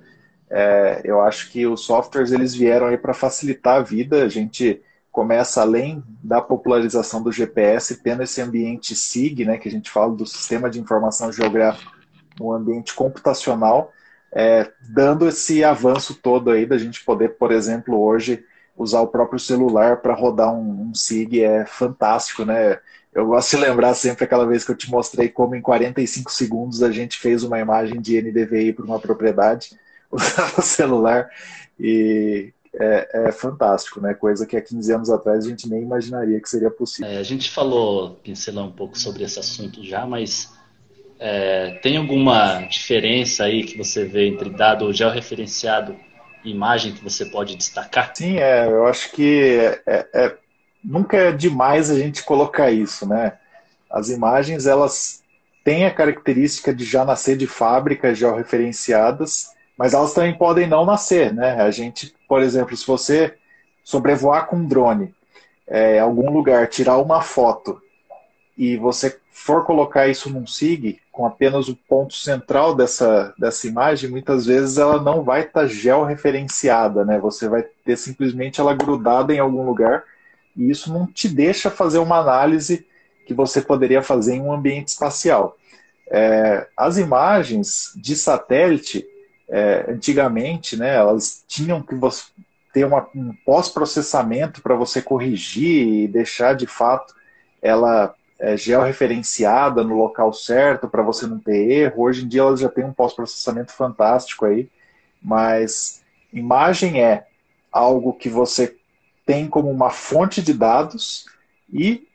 É, 0.49 1.01
eu 1.03 1.21
acho 1.21 1.51
que 1.51 1.65
os 1.65 1.85
softwares 1.85 2.31
eles 2.31 2.53
vieram 2.53 2.87
aí 2.87 2.97
para 2.97 3.13
facilitar 3.13 3.77
a 3.77 3.81
vida. 3.81 4.23
A 4.23 4.29
gente 4.29 4.81
começa 5.11 5.61
além 5.61 6.03
da 6.23 6.41
popularização 6.41 7.23
do 7.23 7.31
GPS, 7.31 8.01
tendo 8.03 8.23
esse 8.23 8.41
ambiente 8.41 8.93
SIG, 8.93 9.45
né, 9.45 9.57
que 9.57 9.69
a 9.69 9.71
gente 9.71 9.89
fala 9.89 10.13
do 10.13 10.25
Sistema 10.25 10.69
de 10.69 10.79
Informação 10.79 11.31
Geográfica, 11.31 11.89
no 12.37 12.51
ambiente 12.51 12.93
computacional, 12.93 13.93
é, 14.33 14.69
dando 14.89 15.27
esse 15.29 15.63
avanço 15.63 16.15
todo 16.15 16.51
aí 16.51 16.65
da 16.65 16.77
gente 16.77 17.03
poder, 17.05 17.37
por 17.37 17.51
exemplo, 17.51 17.97
hoje 17.97 18.43
usar 18.77 18.99
o 18.99 19.07
próprio 19.07 19.39
celular 19.39 20.01
para 20.01 20.13
rodar 20.13 20.53
um, 20.53 20.89
um, 20.89 20.93
SIG 20.93 21.41
é 21.41 21.65
fantástico, 21.65 22.43
né? 22.43 22.77
Eu 23.13 23.27
gosto 23.27 23.51
de 23.51 23.63
lembrar 23.63 23.93
sempre 23.93 24.25
aquela 24.25 24.45
vez 24.45 24.65
que 24.65 24.71
eu 24.71 24.75
te 24.75 24.91
mostrei 24.91 25.29
como 25.29 25.55
em 25.55 25.61
45 25.61 26.29
segundos 26.29 26.83
a 26.83 26.91
gente 26.91 27.17
fez 27.17 27.43
uma 27.43 27.57
imagem 27.57 28.01
de 28.01 28.21
NDVI 28.21 28.73
para 28.73 28.83
uma 28.83 28.99
propriedade 28.99 29.79
usava 30.11 30.61
celular 30.63 31.29
e 31.79 32.53
é, 32.77 33.27
é, 33.27 33.31
fantástico, 33.31 34.01
né? 34.01 34.13
Coisa 34.13 34.45
que 34.45 34.57
há 34.57 34.61
15 34.61 34.93
anos 34.93 35.09
atrás 35.09 35.45
a 35.45 35.49
gente 35.49 35.69
nem 35.69 35.81
imaginaria 35.81 36.39
que 36.41 36.49
seria 36.49 36.69
possível. 36.69 37.09
É, 37.09 37.17
a 37.17 37.23
gente 37.23 37.49
falou, 37.49 38.15
pincelar 38.23 38.65
um 38.65 38.71
pouco 38.71 38.99
sobre 38.99 39.23
esse 39.23 39.39
assunto 39.39 39.83
já, 39.83 40.05
mas 40.05 40.53
é, 41.19 41.79
tem 41.81 41.97
alguma 41.97 42.61
diferença 42.63 43.45
aí 43.45 43.63
que 43.63 43.77
você 43.77 44.05
vê 44.05 44.27
entre 44.27 44.49
dado 44.49 44.91
georreferenciado 44.91 45.95
e 46.43 46.51
imagem 46.51 46.93
que 46.93 47.03
você 47.03 47.25
pode 47.25 47.55
destacar? 47.55 48.11
Sim, 48.13 48.37
é, 48.37 48.67
eu 48.67 48.85
acho 48.85 49.11
que 49.11 49.57
é, 49.85 50.07
é, 50.13 50.37
nunca 50.83 51.17
é 51.17 51.31
demais 51.31 51.89
a 51.89 51.97
gente 51.97 52.23
colocar 52.23 52.71
isso, 52.71 53.07
né? 53.07 53.33
As 53.89 54.09
imagens, 54.09 54.67
elas 54.67 55.23
têm 55.63 55.85
a 55.85 55.93
característica 55.93 56.73
de 56.73 56.83
já 56.83 57.05
nascer 57.05 57.37
de 57.37 57.47
fábrica 57.47 58.13
georreferenciadas, 58.13 59.54
mas 59.77 59.93
elas 59.93 60.13
também 60.13 60.33
podem 60.33 60.67
não 60.67 60.85
nascer, 60.85 61.33
né? 61.33 61.61
A 61.61 61.71
gente, 61.71 62.13
por 62.27 62.41
exemplo, 62.41 62.75
se 62.75 62.85
você 62.85 63.35
sobrevoar 63.83 64.47
com 64.47 64.57
um 64.57 64.67
drone 64.67 65.13
é, 65.67 65.99
algum 65.99 66.31
lugar, 66.31 66.67
tirar 66.67 66.97
uma 66.97 67.21
foto 67.21 67.81
e 68.57 68.77
você 68.77 69.17
for 69.31 69.65
colocar 69.65 70.07
isso 70.07 70.29
num 70.29 70.47
SIG 70.47 70.99
com 71.11 71.25
apenas 71.25 71.67
o 71.67 71.75
ponto 71.75 72.13
central 72.13 72.73
dessa, 72.73 73.33
dessa 73.37 73.67
imagem, 73.67 74.09
muitas 74.09 74.45
vezes 74.45 74.77
ela 74.77 75.01
não 75.01 75.23
vai 75.23 75.41
estar 75.41 75.61
tá 75.61 75.67
georreferenciada, 75.67 77.03
né? 77.03 77.19
Você 77.19 77.49
vai 77.49 77.63
ter 77.63 77.97
simplesmente 77.97 78.61
ela 78.61 78.73
grudada 78.73 79.33
em 79.33 79.39
algum 79.39 79.65
lugar 79.65 80.03
e 80.55 80.69
isso 80.69 80.91
não 80.91 81.05
te 81.05 81.27
deixa 81.27 81.69
fazer 81.69 81.99
uma 81.99 82.17
análise 82.17 82.85
que 83.25 83.33
você 83.33 83.61
poderia 83.61 84.01
fazer 84.01 84.35
em 84.35 84.41
um 84.41 84.53
ambiente 84.53 84.89
espacial. 84.89 85.57
É, 86.09 86.67
as 86.77 86.97
imagens 86.97 87.91
de 87.95 88.15
satélite 88.15 89.05
é, 89.49 89.85
antigamente, 89.89 90.75
né, 90.75 90.95
elas 90.95 91.43
tinham 91.47 91.81
que 91.81 91.95
ter 92.73 92.85
uma, 92.85 93.07
um 93.15 93.33
pós-processamento 93.45 94.61
para 94.61 94.75
você 94.75 95.01
corrigir 95.01 95.87
e 95.87 96.07
deixar 96.07 96.55
de 96.55 96.67
fato 96.67 97.13
ela 97.61 98.13
é, 98.39 98.57
georreferenciada 98.57 99.83
no 99.83 99.95
local 99.95 100.33
certo 100.33 100.87
para 100.87 101.01
você 101.01 101.25
não 101.25 101.39
ter 101.39 101.71
erro. 101.71 102.03
Hoje 102.03 102.25
em 102.25 102.27
dia 102.27 102.41
elas 102.41 102.59
já 102.59 102.69
têm 102.69 102.83
um 102.83 102.93
pós-processamento 102.93 103.71
fantástico 103.71 104.45
aí, 104.45 104.69
mas 105.21 106.03
imagem 106.33 107.01
é 107.01 107.27
algo 107.71 108.13
que 108.13 108.29
você 108.29 108.75
tem 109.25 109.47
como 109.47 109.69
uma 109.69 109.89
fonte 109.89 110.41
de 110.41 110.53
dados 110.53 111.25
e 111.71 112.07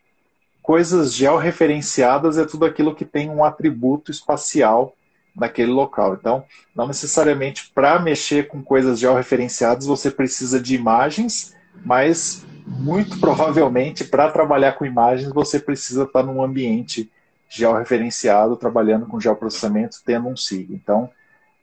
coisas 0.62 1.14
georreferenciadas 1.14 2.38
é 2.38 2.44
tudo 2.44 2.64
aquilo 2.64 2.94
que 2.94 3.04
tem 3.04 3.28
um 3.28 3.44
atributo 3.44 4.10
espacial 4.10 4.94
naquele 5.34 5.70
local. 5.70 6.14
Então, 6.14 6.44
não 6.74 6.86
necessariamente 6.86 7.70
para 7.74 7.98
mexer 7.98 8.48
com 8.48 8.62
coisas 8.62 8.98
georreferenciadas 8.98 9.86
você 9.86 10.10
precisa 10.10 10.60
de 10.60 10.74
imagens, 10.74 11.56
mas 11.84 12.44
muito 12.66 13.18
provavelmente 13.20 14.04
para 14.04 14.30
trabalhar 14.30 14.72
com 14.72 14.84
imagens 14.84 15.32
você 15.32 15.58
precisa 15.58 16.04
estar 16.04 16.22
num 16.22 16.42
ambiente 16.42 17.10
georreferenciado, 17.48 18.56
trabalhando 18.56 19.06
com 19.06 19.20
geoprocessamento, 19.20 19.98
tendo 20.04 20.28
um 20.28 20.36
SIG. 20.36 20.72
Então, 20.72 21.10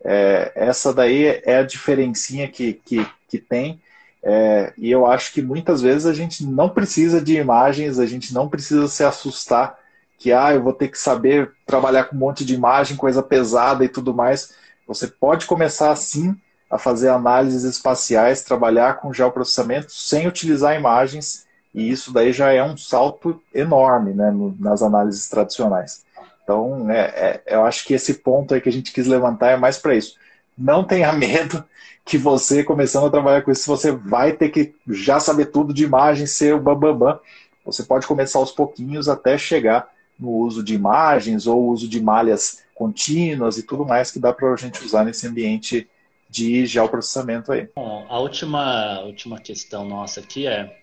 é, 0.04 0.52
essa 0.54 0.94
daí 0.94 1.42
é 1.44 1.58
a 1.58 1.64
diferencinha 1.64 2.48
que, 2.48 2.74
que, 2.74 3.08
que 3.28 3.38
tem. 3.38 3.80
É, 4.22 4.74
e 4.78 4.92
eu 4.92 5.06
acho 5.06 5.32
que 5.32 5.42
muitas 5.42 5.82
vezes 5.82 6.06
a 6.06 6.14
gente 6.14 6.46
não 6.46 6.70
precisa 6.70 7.22
de 7.22 7.38
imagens, 7.38 8.00
a 8.00 8.06
gente 8.06 8.34
não 8.34 8.50
precisa 8.50 8.88
se 8.88 9.04
assustar 9.04 9.78
que 10.18 10.32
ah, 10.34 10.54
eu 10.54 10.64
vou 10.64 10.74
ter 10.74 10.88
que 10.88 10.98
saber 10.98 11.52
trabalhar 11.66 12.06
com 12.06 12.16
um 12.16 12.20
monte 12.20 12.44
de 12.44 12.56
imagem, 12.56 12.98
coisa 12.98 13.22
pesada 13.22 13.86
e 13.86 13.90
tudo 13.90 14.14
mais. 14.14 14.54
Você 14.88 15.08
pode 15.08 15.46
começar 15.46 15.92
assim 15.92 16.36
a 16.70 16.78
fazer 16.78 17.10
análises 17.10 17.64
espaciais, 17.64 18.44
trabalhar 18.44 19.00
com 19.00 19.14
geoprocessamento 19.14 19.92
sem 19.92 20.28
utilizar 20.28 20.76
imagens, 20.76 21.46
e 21.74 21.90
isso 21.90 22.12
daí 22.12 22.34
já 22.34 22.52
é 22.52 22.64
um 22.64 22.76
salto 22.76 23.42
enorme 23.54 24.14
né, 24.14 24.32
no, 24.32 24.56
nas 24.60 24.82
análises 24.82 25.30
tradicionais. 25.30 26.04
Então, 26.44 26.90
é, 26.90 27.42
é, 27.46 27.56
eu 27.56 27.66
acho 27.66 27.86
que 27.86 27.94
esse 27.94 28.16
ponto 28.16 28.54
aí 28.54 28.62
que 28.62 28.70
a 28.70 28.72
gente 28.72 28.92
quis 28.92 29.06
levantar 29.06 29.52
é 29.52 29.58
mais 29.58 29.78
para 29.78 29.96
isso. 29.96 30.16
Não 30.58 30.84
tenha 30.84 31.12
medo 31.14 31.64
que 32.04 32.18
você, 32.18 32.64
começando 32.64 33.08
a 33.08 33.12
trabalhar 33.12 33.42
com 33.42 33.52
isso, 33.52 33.68
você 33.68 33.92
vai 33.92 34.32
ter 34.32 34.50
que 34.50 34.74
já 34.88 35.20
saber 35.20 35.48
tudo 35.48 35.74
de 35.74 35.84
imagem, 35.84 36.26
ser 36.26 36.56
o 36.56 36.60
bambambam. 36.60 37.20
Você 37.66 37.84
pode 37.84 38.08
começar 38.08 38.40
aos 38.40 38.52
pouquinhos 38.52 39.10
até 39.10 39.38
chegar 39.38 39.90
no 40.20 40.30
uso 40.30 40.64
de 40.64 40.74
imagens 40.74 41.48
ou 41.48 41.68
uso 41.70 41.88
de 41.88 42.02
malhas 42.02 42.64
contínuas 42.74 43.58
e 43.58 43.64
tudo 43.64 43.86
mais 43.86 44.12
que 44.12 44.20
dá 44.20 44.32
para 44.32 44.54
a 44.54 44.56
gente 44.56 44.84
usar 44.84 45.04
nesse 45.04 45.28
ambiente 45.28 45.88
de 46.30 46.66
geoprocessamento 46.66 47.52
aí. 47.52 47.70
Bom, 47.76 48.06
a 48.10 48.20
última, 48.20 49.02
última 49.02 49.40
questão 49.40 49.86
nossa 49.86 50.20
aqui 50.20 50.48
é 50.48 50.78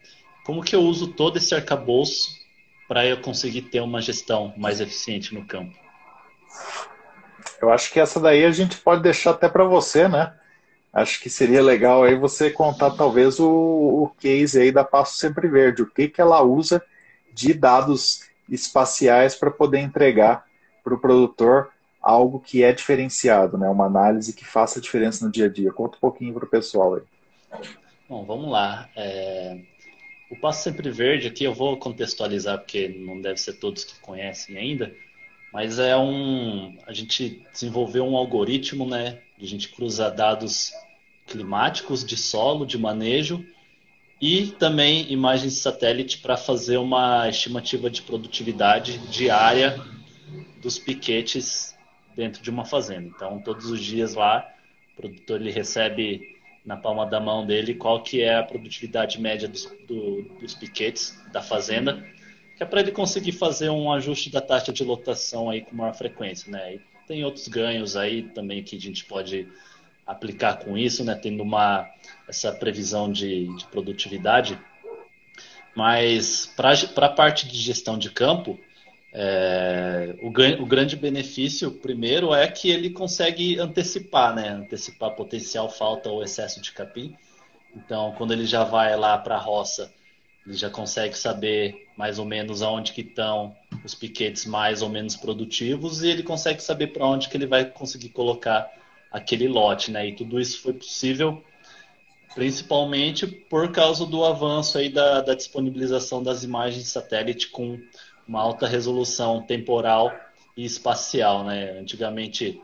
como 0.45 0.63
que 0.63 0.75
eu 0.75 0.81
uso 0.81 1.09
todo 1.09 1.37
esse 1.37 1.55
arcabouço 1.55 2.31
para 2.89 3.07
eu 3.07 3.21
conseguir 3.21 3.63
ter 3.63 3.81
uma 3.81 4.01
gestão 4.01 4.53
mais 4.57 4.81
eficiente 4.81 5.35
no 5.35 5.45
campo? 5.47 5.75
Eu 7.61 7.71
acho 7.71 7.93
que 7.93 7.99
essa 7.99 8.21
daí 8.21 8.45
a 8.45 8.51
gente 8.51 8.77
pode 8.77 9.03
deixar 9.03 9.31
até 9.31 9.49
para 9.49 9.65
você, 9.65 10.07
né? 10.07 10.35
Acho 10.93 11.21
que 11.21 11.31
seria 11.31 11.63
legal 11.63 12.05
aí 12.05 12.15
você 12.15 12.51
contar 12.51 12.91
talvez 12.93 13.41
o, 13.41 13.49
o 13.49 14.13
case 14.19 14.61
aí 14.61 14.71
da 14.71 14.85
Passo 14.85 15.17
Sempre 15.17 15.49
Verde, 15.49 15.83
o 15.83 15.91
que, 15.91 16.09
que 16.09 16.21
ela 16.21 16.43
usa 16.43 16.83
de 17.33 17.53
dados 17.53 18.21
espaciais 18.49 19.35
para 19.35 19.51
poder 19.51 19.79
entregar 19.79 20.45
para 20.83 20.95
o 20.95 20.99
produtor 20.99 21.71
algo 22.01 22.39
que 22.39 22.63
é 22.63 22.73
diferenciado, 22.73 23.57
né? 23.57 23.69
Uma 23.69 23.87
análise 23.87 24.35
que 24.35 24.45
faça 24.45 24.81
diferença 24.81 25.25
no 25.25 25.33
dia 25.33 25.47
a 25.47 25.49
dia. 25.49 25.73
Conta 25.73 25.97
um 25.97 26.01
pouquinho 26.01 26.35
para 26.35 26.45
o 26.45 26.49
pessoal 26.49 26.97
aí. 26.97 27.03
Bom, 28.09 28.25
vamos 28.25 28.51
lá. 28.51 28.89
É... 28.95 29.59
O 30.31 30.37
Passo 30.37 30.63
Sempre 30.63 30.91
Verde 30.91 31.29
aqui 31.29 31.45
eu 31.45 31.55
vou 31.55 31.79
contextualizar 31.79 32.59
porque 32.59 32.89
não 32.89 33.21
deve 33.21 33.39
ser 33.39 33.55
todos 33.55 33.85
que 33.85 33.99
conhecem 34.01 34.57
ainda, 34.57 34.95
mas 35.53 35.79
é 35.79 35.97
um 35.97 36.77
a 36.87 36.93
gente 36.93 37.47
desenvolveu 37.53 38.05
um 38.05 38.17
algoritmo, 38.17 38.87
né? 38.87 39.21
A 39.41 39.45
gente 39.45 39.69
cruza 39.69 40.11
dados 40.11 40.73
climáticos 41.27 42.05
de 42.05 42.17
solo, 42.17 42.67
de 42.67 42.77
manejo 42.77 43.45
e 44.25 44.47
também 44.53 45.13
imagens 45.13 45.59
satélite 45.59 46.17
para 46.17 46.35
fazer 46.35 46.79
uma 46.79 47.29
estimativa 47.29 47.91
de 47.91 48.01
produtividade 48.01 48.97
diária 49.09 49.79
dos 50.63 50.79
piquetes 50.79 51.77
dentro 52.17 52.43
de 52.43 52.49
uma 52.49 52.65
fazenda. 52.65 53.13
Então, 53.15 53.39
todos 53.43 53.67
os 53.67 53.79
dias 53.79 54.15
lá, 54.15 54.51
o 54.95 54.97
produtor 54.97 55.43
ele 55.43 55.51
recebe 55.51 56.23
na 56.65 56.75
palma 56.75 57.05
da 57.05 57.21
mão 57.21 57.45
dele 57.45 57.75
qual 57.75 58.03
que 58.03 58.23
é 58.23 58.39
a 58.39 58.43
produtividade 58.43 59.21
média 59.21 59.47
dos, 59.47 59.71
do, 59.87 60.23
dos 60.41 60.55
piquetes 60.55 61.23
da 61.31 61.43
fazenda, 61.43 62.03
que 62.57 62.63
é 62.63 62.67
para 62.67 62.81
ele 62.81 62.93
conseguir 62.93 63.33
fazer 63.33 63.69
um 63.69 63.93
ajuste 63.93 64.31
da 64.31 64.41
taxa 64.41 64.73
de 64.73 64.83
lotação 64.85 65.51
aí 65.51 65.61
com 65.61 65.77
maior 65.77 65.93
frequência, 65.93 66.51
né? 66.51 66.77
E 66.77 66.81
tem 67.07 67.23
outros 67.27 67.47
ganhos 67.47 67.95
aí 67.95 68.23
também 68.23 68.63
que 68.63 68.75
a 68.75 68.81
gente 68.81 69.05
pode 69.05 69.47
aplicar 70.07 70.59
com 70.59 70.77
isso, 70.77 71.05
né? 71.05 71.15
Tendo 71.15 71.43
uma 71.43 71.89
essa 72.29 72.53
previsão 72.53 73.11
de, 73.11 73.47
de 73.57 73.67
produtividade. 73.67 74.59
Mas 75.75 76.47
para 76.57 76.73
a 77.07 77.09
parte 77.09 77.49
de 77.49 77.59
gestão 77.59 77.99
de 77.99 78.11
campo, 78.11 78.59
é, 79.13 80.17
o, 80.23 80.29
o, 80.63 80.67
grande 80.67 80.97
benefício, 80.97 81.71
primeiro, 81.71 82.35
é 82.35 82.49
que 82.49 82.71
ele 82.71 82.91
consegue 82.91 83.59
antecipar, 83.59 84.35
né? 84.35 84.49
Antecipar 84.51 85.15
potencial 85.15 85.69
falta 85.69 86.11
ou 86.11 86.23
excesso 86.23 86.61
de 86.61 86.73
capim. 86.73 87.17
Então, 87.75 88.13
quando 88.17 88.33
ele 88.33 88.47
já 88.47 88.65
vai 88.65 88.97
lá 88.97 89.19
para 89.19 89.37
a 89.37 89.39
roça, 89.39 89.93
ele 90.47 90.57
já 90.57 90.71
consegue 90.71 91.17
saber 91.17 91.89
mais 91.97 92.19
ou 92.19 92.25
menos 92.25 92.63
aonde 92.63 92.93
que 92.93 93.01
estão 93.01 93.55
os 93.85 93.95
piquetes 93.95 94.45
mais 94.45 94.83
ou 94.83 94.89
menos 94.89 95.17
produtivos 95.17 96.03
e 96.03 96.09
ele 96.09 96.23
consegue 96.23 96.63
saber 96.63 96.89
para 96.89 97.07
onde 97.07 97.29
que 97.29 97.37
ele 97.37 97.47
vai 97.47 97.65
conseguir 97.65 98.11
colocar 98.11 98.71
aquele 99.15 99.47
lote, 99.47 99.93
né? 99.93 100.09
E 100.09 100.13
tudo 100.13 100.41
isso 100.41 100.61
foi 100.61 100.73
possível 100.73 101.41
principalmente 102.35 103.29
por 103.29 103.71
causa 103.71 104.05
do 104.05 104.25
avanço 104.25 104.77
aí 104.77 104.89
da, 104.89 105.21
da 105.21 105.35
disponibilização 105.35 106.21
das 106.21 106.43
imagens 106.43 106.89
satélite 106.89 107.49
com 107.49 107.79
uma 108.27 108.41
alta 108.41 108.67
resolução 108.67 109.41
temporal 109.41 110.13
e 110.57 110.65
espacial, 110.65 111.45
né? 111.45 111.79
Antigamente, 111.79 112.61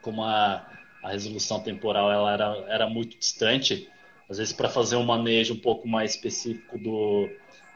como 0.00 0.22
a, 0.22 0.64
a 1.02 1.10
resolução 1.10 1.58
temporal 1.58 2.12
ela 2.12 2.32
era, 2.32 2.64
era 2.68 2.88
muito 2.88 3.18
distante, 3.18 3.88
às 4.28 4.38
vezes 4.38 4.52
para 4.52 4.68
fazer 4.68 4.94
um 4.94 5.04
manejo 5.04 5.54
um 5.54 5.60
pouco 5.60 5.88
mais 5.88 6.12
específico 6.12 6.78
do, 6.78 7.28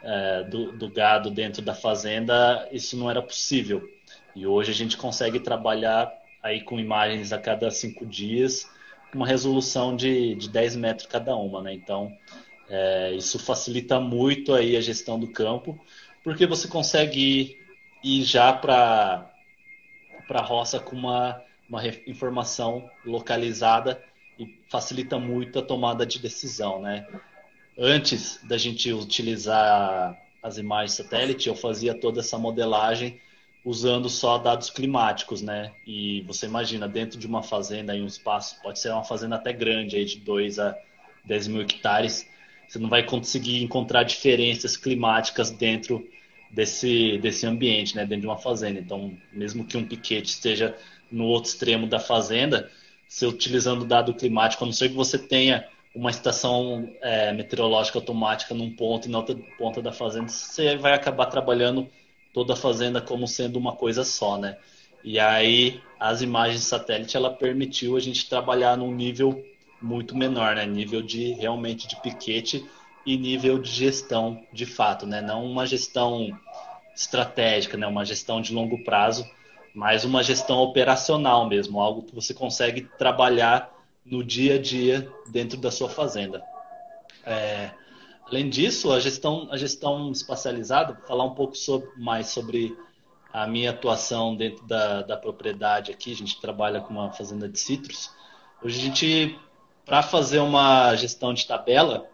é, 0.05 0.45
do, 0.45 0.71
do, 0.73 0.89
gado 0.89 1.31
dentro 1.31 1.63
da 1.63 1.75
fazenda, 1.75 2.69
isso 2.71 2.97
não 2.97 3.11
era 3.11 3.21
possível. 3.21 3.89
E 4.37 4.47
hoje 4.47 4.71
a 4.71 4.75
gente 4.75 4.97
consegue 4.97 5.41
trabalhar 5.41 6.13
aí 6.49 6.63
com 6.63 6.81
imagens 6.81 7.33
a 7.33 7.39
cada 7.39 7.71
cinco 7.71 8.07
dias, 8.07 8.71
uma 9.15 9.27
resolução 9.27 9.95
de, 9.95 10.35
de 10.35 10.49
10 10.49 10.77
metros 10.77 11.07
cada 11.07 11.37
uma, 11.37 11.63
né? 11.63 11.73
Então, 11.73 12.17
é, 12.69 13.13
isso 13.13 13.39
facilita 13.39 14.01
muito 14.01 14.53
aí 14.55 14.77
a 14.77 14.81
gestão 14.81 15.19
do 15.19 15.29
campo, 15.29 15.79
porque 16.23 16.47
você 16.47 16.69
consegue 16.69 17.21
ir, 17.21 17.67
ir 18.03 18.23
já 18.25 18.53
para 18.53 19.31
a 20.29 20.43
roça 20.43 20.79
com 20.79 20.97
uma, 20.97 21.43
uma 21.69 21.83
informação 22.07 22.91
localizada 23.05 24.03
e 24.39 24.59
facilita 24.69 25.19
muito 25.19 25.59
a 25.59 25.63
tomada 25.63 26.05
de 26.05 26.19
decisão, 26.19 26.81
né? 26.81 27.07
Antes 27.79 28.41
da 28.45 28.59
gente 28.59 28.93
utilizar 28.93 30.17
as 30.43 30.59
imagens 30.59 30.93
satélite, 30.93 31.49
eu 31.49 31.55
fazia 31.55 31.95
toda 31.95 32.21
essa 32.21 32.37
modelagem 32.37 33.21
usando 33.69 34.09
só 34.09 34.39
dados 34.39 34.71
climáticos, 34.71 35.43
né? 35.43 35.73
E 35.87 36.23
você 36.23 36.47
imagina, 36.47 36.89
dentro 36.89 37.19
de 37.19 37.27
uma 37.27 37.43
fazenda, 37.43 37.95
em 37.95 38.03
um 38.03 38.07
espaço, 38.07 38.57
pode 38.63 38.79
ser 38.79 38.91
uma 38.91 39.05
fazenda 39.05 39.37
até 39.37 39.53
grande, 39.53 39.95
aí 39.95 40.07
de 40.07 40.21
2 40.21 40.59
a 40.59 40.75
10 41.27 41.49
mil 41.49 41.61
hectares, 41.61 42.27
você 42.67 42.79
não 42.79 42.89
vai 42.89 43.03
conseguir 43.03 43.63
encontrar 43.63 44.05
diferenças 44.05 44.75
climáticas 44.75 45.51
dentro 45.51 46.09
desse, 46.51 47.19
desse 47.19 47.45
ambiente, 47.45 47.95
né? 47.95 48.07
Dentro 48.07 48.23
de 48.23 48.27
uma 48.27 48.39
fazenda. 48.39 48.81
Então, 48.81 49.15
mesmo 49.31 49.67
que 49.67 49.77
um 49.77 49.87
piquete 49.87 50.31
esteja 50.31 50.75
no 51.13 51.25
outro 51.25 51.51
extremo 51.51 51.87
da 51.87 52.01
fazenda, 52.01 52.71
você 53.07 53.27
utilizando 53.27 53.85
dado 53.85 54.15
climático, 54.15 54.65
a 54.65 54.67
não 54.67 54.73
ser 54.73 54.89
que 54.89 54.95
você 54.95 55.19
tenha 55.19 55.69
uma 55.95 56.09
estação 56.09 56.91
é, 57.03 57.35
meteorológica 57.35 57.99
automática 57.99 58.55
num 58.55 58.71
ponto 58.71 59.09
e 59.09 59.11
na 59.11 59.19
outra 59.19 59.37
ponta 59.59 59.83
da 59.83 59.93
fazenda, 59.93 60.29
você 60.29 60.75
vai 60.75 60.95
acabar 60.95 61.27
trabalhando 61.27 61.87
toda 62.39 62.53
a 62.53 62.57
fazenda 62.57 63.01
como 63.01 63.27
sendo 63.27 63.59
uma 63.59 63.75
coisa 63.75 64.05
só, 64.05 64.39
né? 64.39 64.57
E 65.03 65.19
aí 65.19 65.81
as 65.99 66.23
imagens 66.23 66.61
de 66.61 66.67
satélite 66.67 67.17
ela 67.17 67.31
permitiu 67.31 67.97
a 67.97 68.01
gente 68.01 68.29
trabalhar 68.29 68.77
num 68.77 68.95
nível 68.95 69.45
muito 69.83 70.17
menor, 70.17 70.55
né? 70.55 70.65
Nível 70.65 71.03
de 71.03 71.33
realmente 71.33 71.89
de 71.89 72.01
piquete 72.01 72.65
e 73.05 73.17
nível 73.17 73.59
de 73.59 73.69
gestão 73.69 74.41
de 74.53 74.65
fato, 74.65 75.05
né? 75.05 75.21
Não 75.21 75.45
uma 75.45 75.67
gestão 75.67 76.29
estratégica, 76.95 77.77
né? 77.77 77.89
Uma 77.89 78.05
gestão 78.05 78.41
de 78.41 78.55
longo 78.55 78.85
prazo, 78.85 79.29
mas 79.75 80.05
uma 80.05 80.23
gestão 80.23 80.59
operacional 80.59 81.49
mesmo, 81.49 81.81
algo 81.81 82.05
que 82.05 82.15
você 82.15 82.33
consegue 82.33 82.83
trabalhar 82.97 83.69
no 84.07 84.23
dia 84.23 84.55
a 84.55 84.59
dia 84.63 85.11
dentro 85.29 85.59
da 85.59 85.73
sua 85.73 85.89
fazenda. 85.89 86.41
É, 87.27 87.71
além 88.31 88.49
disso, 88.49 88.93
a 88.93 89.01
gestão, 89.01 89.49
a 89.51 89.57
gestão 89.57 90.13
espacializada, 90.13 91.01
falar 91.07 91.25
um 91.25 91.35
pouco 91.35 91.57
sobre, 91.57 91.89
mais 91.97 92.29
sobre 92.29 92.77
a 93.33 93.47
minha 93.47 93.71
atuação 93.71 94.35
dentro 94.35 94.67
da, 94.67 95.03
da 95.03 95.17
propriedade 95.17 95.91
aqui, 95.91 96.13
a 96.13 96.17
gente 96.17 96.41
trabalha 96.41 96.81
com 96.81 96.93
uma 96.93 97.13
fazenda 97.13 97.49
de 97.49 97.59
citros. 97.59 98.11
Hoje 98.63 98.79
a 98.79 98.83
gente, 98.83 99.39
para 99.85 100.03
fazer 100.03 100.39
uma 100.39 100.95
gestão 100.97 101.33
de 101.33 101.47
tabela, 101.47 102.09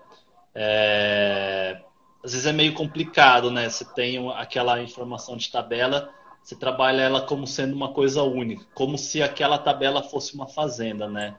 é, 0.55 1.81
às 2.23 2.33
vezes 2.33 2.47
é 2.47 2.53
meio 2.53 2.75
complicado, 2.75 3.51
né? 3.51 3.69
Você 3.69 3.85
tem 3.85 4.31
aquela 4.33 4.83
informação 4.83 5.37
de 5.37 5.51
tabela, 5.51 6.11
você 6.43 6.55
trabalha 6.57 7.03
ela 7.03 7.23
como 7.23 7.47
sendo 7.47 7.75
uma 7.75 7.93
coisa 7.93 8.23
única, 8.23 8.65
como 8.75 8.99
se 8.99 9.23
aquela 9.23 9.59
tabela 9.59 10.03
fosse 10.03 10.35
uma 10.35 10.47
fazenda, 10.47 11.09
né? 11.09 11.37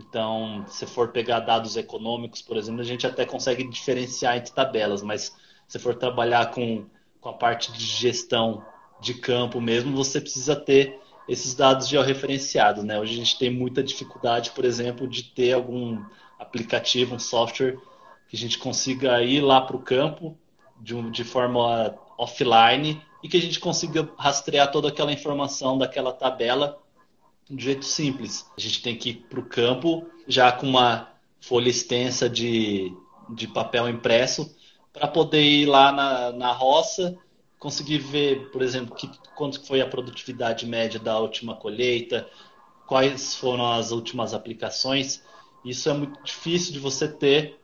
Então, 0.00 0.64
se 0.66 0.86
for 0.86 1.08
pegar 1.08 1.40
dados 1.40 1.76
econômicos, 1.76 2.40
por 2.40 2.56
exemplo, 2.56 2.80
a 2.80 2.84
gente 2.84 3.06
até 3.06 3.26
consegue 3.26 3.68
diferenciar 3.68 4.36
entre 4.36 4.52
tabelas, 4.52 5.02
mas 5.02 5.36
se 5.68 5.78
for 5.78 5.94
trabalhar 5.94 6.50
com, 6.52 6.86
com 7.20 7.28
a 7.28 7.34
parte 7.34 7.70
de 7.70 7.84
gestão 7.84 8.64
de 8.98 9.14
campo 9.14 9.60
mesmo, 9.60 9.94
você 9.94 10.20
precisa 10.20 10.56
ter 10.56 10.98
esses 11.28 11.54
dados 11.54 11.86
georreferenciados, 11.86 12.82
né? 12.82 12.98
Hoje 12.98 13.12
a 13.12 13.16
gente 13.16 13.38
tem 13.38 13.50
muita 13.50 13.82
dificuldade, 13.82 14.50
por 14.52 14.64
exemplo, 14.64 15.06
de 15.06 15.22
ter 15.22 15.52
algum 15.52 16.02
aplicativo, 16.38 17.14
um 17.14 17.18
software 17.18 17.78
que 18.28 18.36
a 18.36 18.38
gente 18.38 18.58
consiga 18.58 19.22
ir 19.22 19.42
lá 19.42 19.60
para 19.60 19.76
o 19.76 19.82
campo 19.82 20.36
de, 20.80 21.10
de 21.10 21.24
forma 21.24 21.94
offline 22.16 23.00
e 23.22 23.28
que 23.28 23.36
a 23.36 23.40
gente 23.40 23.60
consiga 23.60 24.08
rastrear 24.16 24.72
toda 24.72 24.88
aquela 24.88 25.12
informação 25.12 25.76
daquela 25.76 26.12
tabela 26.12 26.79
de 27.50 27.64
jeito 27.64 27.84
simples. 27.84 28.46
A 28.56 28.60
gente 28.60 28.82
tem 28.82 28.96
que 28.96 29.10
ir 29.10 29.14
para 29.28 29.40
o 29.40 29.44
campo 29.44 30.06
já 30.26 30.52
com 30.52 30.66
uma 30.66 31.08
folha 31.40 31.68
extensa 31.68 32.28
de, 32.28 32.94
de 33.30 33.48
papel 33.48 33.88
impresso 33.88 34.54
para 34.92 35.08
poder 35.08 35.42
ir 35.42 35.66
lá 35.66 35.90
na, 35.90 36.32
na 36.32 36.52
roça, 36.52 37.16
conseguir 37.58 37.98
ver, 37.98 38.50
por 38.50 38.62
exemplo, 38.62 38.94
que, 38.94 39.10
quanto 39.34 39.64
foi 39.64 39.80
a 39.80 39.86
produtividade 39.86 40.66
média 40.66 41.00
da 41.00 41.18
última 41.18 41.56
colheita, 41.56 42.28
quais 42.86 43.34
foram 43.34 43.72
as 43.72 43.90
últimas 43.90 44.34
aplicações. 44.34 45.22
Isso 45.64 45.88
é 45.88 45.92
muito 45.92 46.22
difícil 46.22 46.72
de 46.72 46.78
você 46.78 47.08
ter, 47.08 47.58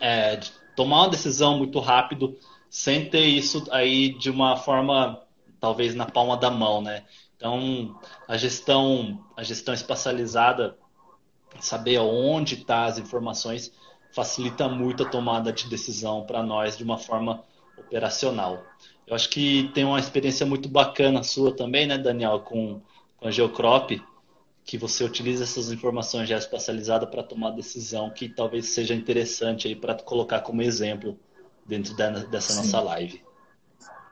é, 0.00 0.36
de 0.36 0.50
tomar 0.76 1.02
uma 1.02 1.08
decisão 1.08 1.58
muito 1.58 1.78
rápido 1.80 2.36
sem 2.70 3.08
ter 3.08 3.24
isso 3.24 3.66
aí 3.70 4.10
de 4.10 4.30
uma 4.30 4.56
forma 4.56 5.20
talvez 5.58 5.94
na 5.94 6.06
palma 6.06 6.36
da 6.36 6.50
mão, 6.50 6.80
né? 6.80 7.04
Então, 7.38 7.94
a 8.26 8.36
gestão, 8.36 9.24
a 9.36 9.44
gestão 9.44 9.72
espacializada, 9.72 10.76
saber 11.60 11.98
onde 12.00 12.54
estão 12.54 12.66
tá 12.66 12.84
as 12.86 12.98
informações, 12.98 13.72
facilita 14.10 14.68
muito 14.68 15.04
a 15.04 15.06
tomada 15.06 15.52
de 15.52 15.68
decisão 15.68 16.26
para 16.26 16.42
nós 16.42 16.76
de 16.76 16.82
uma 16.82 16.98
forma 16.98 17.44
operacional. 17.76 18.66
Eu 19.06 19.14
acho 19.14 19.30
que 19.30 19.70
tem 19.72 19.84
uma 19.84 20.00
experiência 20.00 20.44
muito 20.44 20.68
bacana 20.68 21.22
sua 21.22 21.54
também, 21.54 21.86
né, 21.86 21.96
Daniel, 21.96 22.40
com, 22.40 22.80
com 23.16 23.28
a 23.28 23.30
Geocrop, 23.30 23.92
que 24.64 24.76
você 24.76 25.04
utiliza 25.04 25.44
essas 25.44 25.70
informações 25.70 26.28
já 26.28 26.36
espacializadas 26.36 27.08
para 27.08 27.22
tomar 27.22 27.52
decisão, 27.52 28.10
que 28.10 28.28
talvez 28.28 28.66
seja 28.70 28.94
interessante 28.94 29.68
aí 29.68 29.76
para 29.76 29.94
colocar 29.94 30.40
como 30.40 30.60
exemplo 30.60 31.16
dentro 31.64 31.94
dessa 31.94 32.52
Sim. 32.52 32.56
nossa 32.56 32.80
live. 32.80 33.27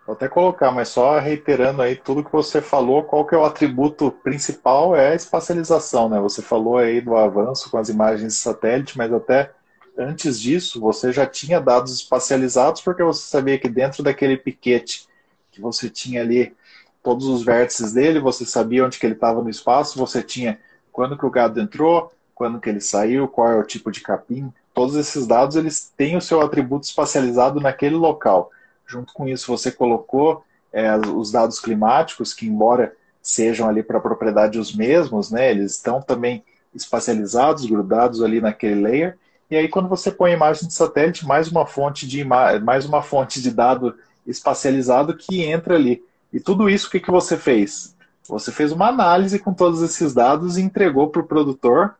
Vou 0.06 0.14
até 0.14 0.28
colocar, 0.28 0.70
mas 0.70 0.88
só 0.88 1.18
reiterando 1.18 1.82
aí 1.82 1.96
tudo 1.96 2.22
que 2.22 2.30
você 2.30 2.62
falou, 2.62 3.02
qual 3.02 3.26
que 3.26 3.34
é 3.34 3.38
o 3.38 3.44
atributo 3.44 4.08
principal 4.10 4.94
é 4.94 5.10
a 5.10 5.14
espacialização, 5.16 6.08
né? 6.08 6.20
Você 6.20 6.40
falou 6.40 6.78
aí 6.78 7.00
do 7.00 7.16
avanço 7.16 7.68
com 7.68 7.76
as 7.76 7.88
imagens 7.88 8.34
de 8.34 8.38
satélite, 8.38 8.96
mas 8.96 9.12
até 9.12 9.50
antes 9.98 10.40
disso 10.40 10.80
você 10.80 11.10
já 11.12 11.26
tinha 11.26 11.60
dados 11.60 11.92
espacializados 11.92 12.80
porque 12.82 13.02
você 13.02 13.26
sabia 13.26 13.58
que 13.58 13.68
dentro 13.68 14.04
daquele 14.04 14.36
piquete 14.36 15.08
que 15.50 15.60
você 15.60 15.90
tinha 15.90 16.20
ali 16.20 16.54
todos 17.02 17.26
os 17.26 17.42
vértices 17.42 17.92
dele, 17.92 18.20
você 18.20 18.44
sabia 18.44 18.84
onde 18.86 19.00
que 19.00 19.06
ele 19.06 19.14
estava 19.14 19.42
no 19.42 19.50
espaço, 19.50 19.98
você 19.98 20.22
tinha 20.22 20.60
quando 20.92 21.18
que 21.18 21.26
o 21.26 21.30
gado 21.30 21.60
entrou, 21.60 22.12
quando 22.32 22.60
que 22.60 22.68
ele 22.68 22.80
saiu, 22.80 23.26
qual 23.26 23.50
é 23.50 23.58
o 23.58 23.64
tipo 23.64 23.90
de 23.90 24.00
capim, 24.00 24.52
todos 24.72 24.94
esses 24.94 25.26
dados 25.26 25.56
eles 25.56 25.92
têm 25.96 26.16
o 26.16 26.20
seu 26.20 26.40
atributo 26.40 26.86
espacializado 26.86 27.60
naquele 27.60 27.96
local. 27.96 28.52
Junto 28.86 29.12
com 29.12 29.26
isso, 29.26 29.46
você 29.46 29.70
colocou 29.72 30.44
é, 30.72 30.96
os 30.96 31.30
dados 31.32 31.58
climáticos, 31.58 32.32
que 32.32 32.46
embora 32.46 32.94
sejam 33.22 33.68
ali 33.68 33.82
para 33.82 33.98
a 33.98 34.00
propriedade 34.00 34.58
os 34.58 34.74
mesmos, 34.74 35.30
né, 35.30 35.50
eles 35.50 35.72
estão 35.72 36.00
também 36.00 36.44
espacializados, 36.74 37.66
grudados 37.66 38.22
ali 38.22 38.40
naquele 38.40 38.80
layer. 38.80 39.18
E 39.50 39.56
aí, 39.56 39.68
quando 39.68 39.88
você 39.88 40.10
põe 40.10 40.32
a 40.32 40.36
imagem 40.36 40.68
de 40.68 40.74
satélite, 40.74 41.26
mais 41.26 41.48
uma 41.48 41.66
fonte 41.66 42.06
de 42.06 42.24
mais 42.24 42.84
uma 42.84 43.02
fonte 43.02 43.40
de 43.40 43.50
dado 43.50 43.94
espacializado 44.26 45.16
que 45.16 45.42
entra 45.42 45.76
ali. 45.76 46.02
E 46.32 46.40
tudo 46.40 46.68
isso, 46.68 46.88
o 46.88 46.90
que, 46.90 47.00
que 47.00 47.10
você 47.10 47.36
fez? 47.36 47.96
Você 48.28 48.50
fez 48.50 48.72
uma 48.72 48.88
análise 48.88 49.38
com 49.38 49.54
todos 49.54 49.82
esses 49.82 50.12
dados 50.12 50.58
e 50.58 50.62
entregou 50.62 51.08
para 51.08 51.22
o 51.22 51.26
produtor 51.26 51.94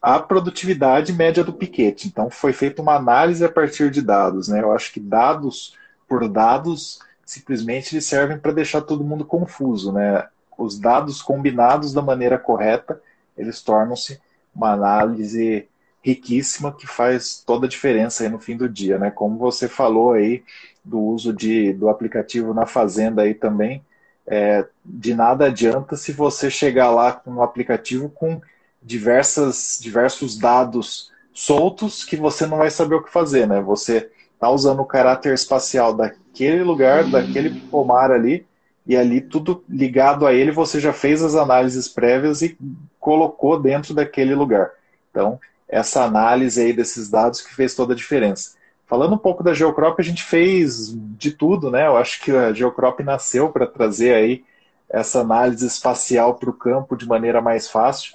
a 0.00 0.20
produtividade 0.20 1.12
média 1.12 1.42
do 1.42 1.52
piquete. 1.52 2.06
Então, 2.06 2.30
foi 2.30 2.52
feita 2.52 2.80
uma 2.80 2.94
análise 2.94 3.44
a 3.44 3.48
partir 3.48 3.90
de 3.90 4.00
dados. 4.00 4.48
Né? 4.48 4.62
Eu 4.62 4.72
acho 4.72 4.92
que 4.92 5.00
dados 5.00 5.74
por 6.14 6.28
dados, 6.28 7.00
simplesmente 7.26 7.92
eles 7.92 8.06
servem 8.06 8.38
para 8.38 8.52
deixar 8.52 8.82
todo 8.82 9.02
mundo 9.02 9.24
confuso, 9.24 9.92
né? 9.92 10.28
Os 10.56 10.78
dados 10.78 11.20
combinados 11.20 11.92
da 11.92 12.00
maneira 12.00 12.38
correta, 12.38 13.02
eles 13.36 13.60
tornam-se 13.60 14.20
uma 14.54 14.70
análise 14.70 15.66
riquíssima 16.00 16.72
que 16.72 16.86
faz 16.86 17.42
toda 17.44 17.66
a 17.66 17.68
diferença 17.68 18.28
no 18.28 18.38
fim 18.38 18.56
do 18.56 18.68
dia, 18.68 18.96
né? 18.96 19.10
Como 19.10 19.36
você 19.36 19.66
falou 19.66 20.12
aí 20.12 20.44
do 20.84 21.00
uso 21.00 21.32
de, 21.32 21.72
do 21.72 21.88
aplicativo 21.88 22.54
na 22.54 22.64
fazenda 22.64 23.22
aí 23.22 23.34
também, 23.34 23.84
é, 24.24 24.64
de 24.84 25.14
nada 25.14 25.46
adianta 25.46 25.96
se 25.96 26.12
você 26.12 26.48
chegar 26.48 26.92
lá 26.92 27.10
com 27.10 27.32
um 27.32 27.42
aplicativo 27.42 28.08
com 28.08 28.40
diversas, 28.80 29.80
diversos 29.82 30.38
dados 30.38 31.10
soltos 31.32 32.04
que 32.04 32.16
você 32.16 32.46
não 32.46 32.58
vai 32.58 32.70
saber 32.70 32.94
o 32.94 33.02
que 33.02 33.10
fazer, 33.10 33.48
né? 33.48 33.60
Você 33.60 34.12
está 34.34 34.50
usando 34.50 34.80
o 34.80 34.86
caráter 34.86 35.32
espacial 35.32 35.94
daquele 35.94 36.62
lugar, 36.62 37.04
daquele 37.04 37.60
pomar 37.70 38.10
ali, 38.10 38.46
e 38.86 38.96
ali 38.96 39.20
tudo 39.20 39.64
ligado 39.68 40.26
a 40.26 40.34
ele, 40.34 40.50
você 40.50 40.78
já 40.78 40.92
fez 40.92 41.22
as 41.22 41.34
análises 41.34 41.88
prévias 41.88 42.42
e 42.42 42.58
colocou 43.00 43.58
dentro 43.58 43.94
daquele 43.94 44.34
lugar. 44.34 44.70
Então, 45.10 45.40
essa 45.68 46.04
análise 46.04 46.60
aí 46.60 46.72
desses 46.72 47.08
dados 47.08 47.40
que 47.40 47.54
fez 47.54 47.74
toda 47.74 47.94
a 47.94 47.96
diferença. 47.96 48.54
Falando 48.86 49.14
um 49.14 49.18
pouco 49.18 49.42
da 49.42 49.54
Geocrop, 49.54 49.98
a 49.98 50.02
gente 50.04 50.22
fez 50.22 50.92
de 50.94 51.32
tudo, 51.32 51.70
né? 51.70 51.86
Eu 51.86 51.96
acho 51.96 52.20
que 52.20 52.30
a 52.30 52.52
Geocrop 52.52 53.00
nasceu 53.00 53.48
para 53.48 53.66
trazer 53.66 54.14
aí 54.14 54.44
essa 54.88 55.20
análise 55.20 55.66
espacial 55.66 56.34
para 56.34 56.50
o 56.50 56.54
campo 56.54 56.94
de 56.94 57.06
maneira 57.06 57.40
mais 57.40 57.68
fácil. 57.68 58.12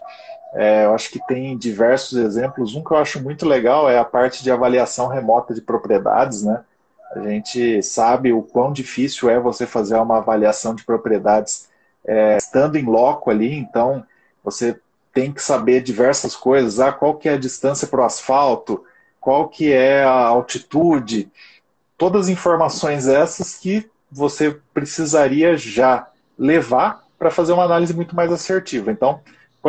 É, 0.54 0.86
eu 0.86 0.94
acho 0.94 1.12
que 1.12 1.26
tem 1.28 1.58
diversos 1.58 2.18
exemplos. 2.18 2.76
Um 2.76 2.84
que 2.84 2.92
eu 2.92 2.98
acho 2.98 3.22
muito 3.22 3.46
legal 3.46 3.90
é 3.90 3.98
a 4.00 4.06
parte 4.06 4.44
de 4.44 4.52
avaliação 4.52 5.08
remota 5.08 5.54
de 5.54 5.62
propriedades, 5.62 6.44
né? 6.44 6.64
A 7.16 7.22
gente 7.22 7.82
sabe 7.82 8.32
o 8.32 8.44
quão 8.44 8.72
difícil 8.72 9.30
é 9.30 9.40
você 9.40 9.66
fazer 9.66 9.96
uma 9.96 10.18
avaliação 10.18 10.76
de 10.76 10.84
propriedades 10.84 11.68
é, 12.06 12.38
estando 12.38 12.78
em 12.78 12.86
loco 12.86 13.30
ali, 13.30 13.56
então 13.56 14.06
você 14.44 14.80
tem 15.12 15.32
que 15.32 15.42
saber 15.42 15.82
diversas 15.82 16.36
coisas, 16.36 16.80
ah, 16.80 16.92
qual 16.92 17.16
que 17.16 17.28
é 17.28 17.34
a 17.34 17.38
distância 17.38 17.88
para 17.88 18.02
o 18.02 18.06
asfalto, 18.06 18.84
qual 19.20 19.50
que 19.50 19.74
é 19.74 20.04
a 20.04 20.12
altitude, 20.12 21.32
todas 21.98 22.26
as 22.26 22.30
informações 22.30 23.08
essas 23.08 23.56
que 23.56 23.90
você 24.12 24.58
precisaria 24.74 25.58
já 25.58 26.08
levar 26.38 27.04
para 27.18 27.30
fazer 27.30 27.52
uma 27.52 27.66
análise 27.66 27.94
muito 27.94 28.16
mais 28.16 28.32
assertiva. 28.32 28.92
Então, 28.92 29.20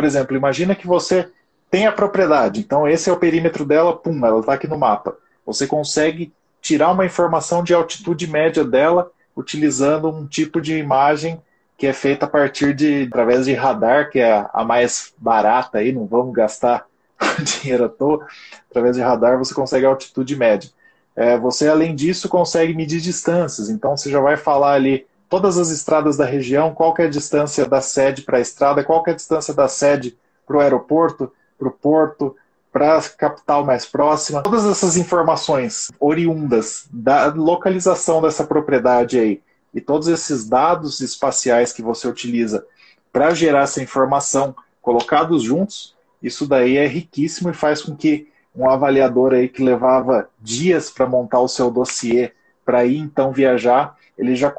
por 0.00 0.06
exemplo, 0.06 0.34
imagina 0.34 0.74
que 0.74 0.86
você 0.86 1.28
tem 1.70 1.86
a 1.86 1.92
propriedade, 1.92 2.58
então 2.58 2.88
esse 2.88 3.10
é 3.10 3.12
o 3.12 3.18
perímetro 3.18 3.66
dela, 3.66 3.94
pum, 3.94 4.24
ela 4.24 4.40
está 4.40 4.54
aqui 4.54 4.66
no 4.66 4.78
mapa. 4.78 5.14
Você 5.44 5.66
consegue 5.66 6.32
tirar 6.58 6.90
uma 6.90 7.04
informação 7.04 7.62
de 7.62 7.74
altitude 7.74 8.26
média 8.26 8.64
dela 8.64 9.10
utilizando 9.36 10.08
um 10.08 10.26
tipo 10.26 10.58
de 10.58 10.78
imagem 10.78 11.38
que 11.76 11.86
é 11.86 11.92
feita 11.92 12.24
a 12.24 12.28
partir 12.28 12.72
de 12.72 13.02
através 13.02 13.44
de 13.44 13.52
radar, 13.52 14.08
que 14.08 14.18
é 14.18 14.46
a 14.54 14.64
mais 14.64 15.12
barata 15.18 15.76
aí, 15.76 15.92
não 15.92 16.06
vamos 16.06 16.32
gastar 16.32 16.86
dinheiro 17.60 17.84
à 17.84 17.88
toa. 17.90 18.26
Através 18.70 18.96
de 18.96 19.02
radar 19.02 19.36
você 19.36 19.52
consegue 19.52 19.84
altitude 19.84 20.34
média. 20.34 20.70
É, 21.14 21.36
você, 21.36 21.68
além 21.68 21.94
disso, 21.94 22.26
consegue 22.26 22.72
medir 22.72 23.02
distâncias. 23.02 23.68
Então 23.68 23.94
você 23.98 24.10
já 24.10 24.18
vai 24.18 24.38
falar 24.38 24.72
ali 24.72 25.06
todas 25.30 25.56
as 25.56 25.70
estradas 25.70 26.16
da 26.16 26.26
região, 26.26 26.74
qual 26.74 26.92
é 26.98 27.04
a 27.04 27.08
distância 27.08 27.64
da 27.64 27.80
sede 27.80 28.22
para 28.22 28.38
a 28.38 28.40
estrada, 28.40 28.82
qual 28.82 29.02
é 29.06 29.12
a 29.12 29.14
distância 29.14 29.54
da 29.54 29.68
sede 29.68 30.18
para 30.44 30.56
o 30.56 30.60
aeroporto, 30.60 31.32
para 31.56 31.68
o 31.68 31.70
porto, 31.70 32.36
para 32.72 32.98
a 32.98 33.02
capital 33.02 33.64
mais 33.64 33.86
próxima. 33.86 34.42
Todas 34.42 34.66
essas 34.66 34.96
informações 34.96 35.90
oriundas 36.00 36.88
da 36.92 37.26
localização 37.26 38.20
dessa 38.20 38.44
propriedade 38.44 39.18
aí 39.20 39.40
e 39.72 39.80
todos 39.80 40.08
esses 40.08 40.48
dados 40.48 41.00
espaciais 41.00 41.72
que 41.72 41.80
você 41.80 42.08
utiliza 42.08 42.66
para 43.12 43.32
gerar 43.32 43.62
essa 43.62 43.80
informação 43.80 44.54
colocados 44.82 45.44
juntos, 45.44 45.94
isso 46.20 46.44
daí 46.44 46.76
é 46.76 46.88
riquíssimo 46.88 47.50
e 47.50 47.54
faz 47.54 47.82
com 47.82 47.94
que 47.94 48.28
um 48.54 48.68
avaliador 48.68 49.32
aí 49.32 49.48
que 49.48 49.62
levava 49.62 50.28
dias 50.40 50.90
para 50.90 51.06
montar 51.06 51.38
o 51.38 51.48
seu 51.48 51.70
dossiê 51.70 52.32
para 52.64 52.84
ir 52.84 52.98
então 52.98 53.32
viajar, 53.32 53.96
ele 54.18 54.34
já 54.34 54.50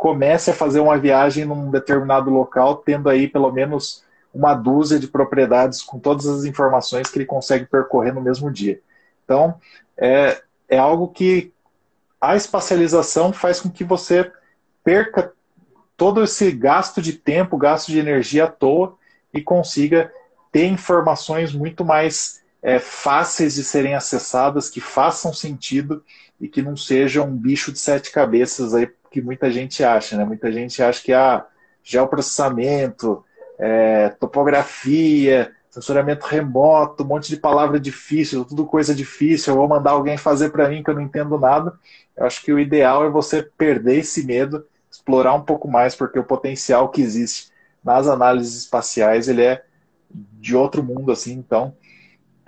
comece 0.00 0.50
a 0.50 0.54
fazer 0.54 0.80
uma 0.80 0.96
viagem 0.96 1.44
num 1.44 1.70
determinado 1.70 2.30
local, 2.30 2.76
tendo 2.76 3.10
aí 3.10 3.28
pelo 3.28 3.52
menos 3.52 4.02
uma 4.32 4.54
dúzia 4.54 4.98
de 4.98 5.06
propriedades 5.06 5.82
com 5.82 5.98
todas 5.98 6.26
as 6.26 6.44
informações 6.46 7.10
que 7.10 7.18
ele 7.18 7.26
consegue 7.26 7.66
percorrer 7.66 8.14
no 8.14 8.22
mesmo 8.22 8.50
dia. 8.50 8.80
Então, 9.22 9.60
é, 9.98 10.40
é 10.70 10.78
algo 10.78 11.08
que 11.08 11.52
a 12.18 12.34
espacialização 12.34 13.30
faz 13.30 13.60
com 13.60 13.68
que 13.68 13.84
você 13.84 14.32
perca 14.82 15.34
todo 15.98 16.24
esse 16.24 16.50
gasto 16.50 17.02
de 17.02 17.12
tempo, 17.12 17.58
gasto 17.58 17.88
de 17.88 17.98
energia 17.98 18.44
à 18.44 18.50
toa 18.50 18.96
e 19.34 19.42
consiga 19.42 20.10
ter 20.50 20.64
informações 20.64 21.52
muito 21.52 21.84
mais 21.84 22.42
é, 22.62 22.78
fáceis 22.78 23.54
de 23.54 23.64
serem 23.64 23.94
acessadas, 23.94 24.68
que 24.68 24.80
façam 24.80 25.32
sentido 25.32 26.04
e 26.40 26.48
que 26.48 26.62
não 26.62 26.76
sejam 26.76 27.26
um 27.26 27.36
bicho 27.36 27.72
de 27.72 27.78
sete 27.78 28.10
cabeças 28.10 28.74
aí 28.74 28.90
que 29.10 29.20
muita 29.20 29.50
gente 29.50 29.82
acha, 29.82 30.16
né? 30.16 30.24
Muita 30.24 30.52
gente 30.52 30.82
acha 30.82 31.02
que 31.02 31.12
ah, 31.12 31.44
geoprocessamento, 31.82 33.24
é, 33.58 34.10
topografia, 34.10 35.52
censuramento 35.68 36.26
remoto, 36.26 37.02
um 37.02 37.06
monte 37.06 37.28
de 37.28 37.36
palavra 37.36 37.78
difícil, 37.80 38.44
tudo 38.44 38.64
coisa 38.64 38.94
difícil, 38.94 39.52
eu 39.52 39.58
vou 39.58 39.68
mandar 39.68 39.92
alguém 39.92 40.16
fazer 40.16 40.50
para 40.50 40.68
mim 40.68 40.82
que 40.82 40.90
eu 40.90 40.94
não 40.94 41.02
entendo 41.02 41.38
nada. 41.38 41.72
Eu 42.16 42.24
acho 42.24 42.42
que 42.42 42.52
o 42.52 42.58
ideal 42.58 43.04
é 43.04 43.10
você 43.10 43.42
perder 43.42 43.98
esse 43.98 44.24
medo, 44.24 44.64
explorar 44.90 45.34
um 45.34 45.42
pouco 45.42 45.68
mais, 45.68 45.94
porque 45.94 46.18
o 46.18 46.24
potencial 46.24 46.88
que 46.88 47.02
existe 47.02 47.50
nas 47.82 48.06
análises 48.06 48.56
espaciais, 48.62 49.28
ele 49.28 49.42
é 49.42 49.64
de 50.10 50.56
outro 50.56 50.82
mundo, 50.82 51.12
assim, 51.12 51.32
então 51.32 51.74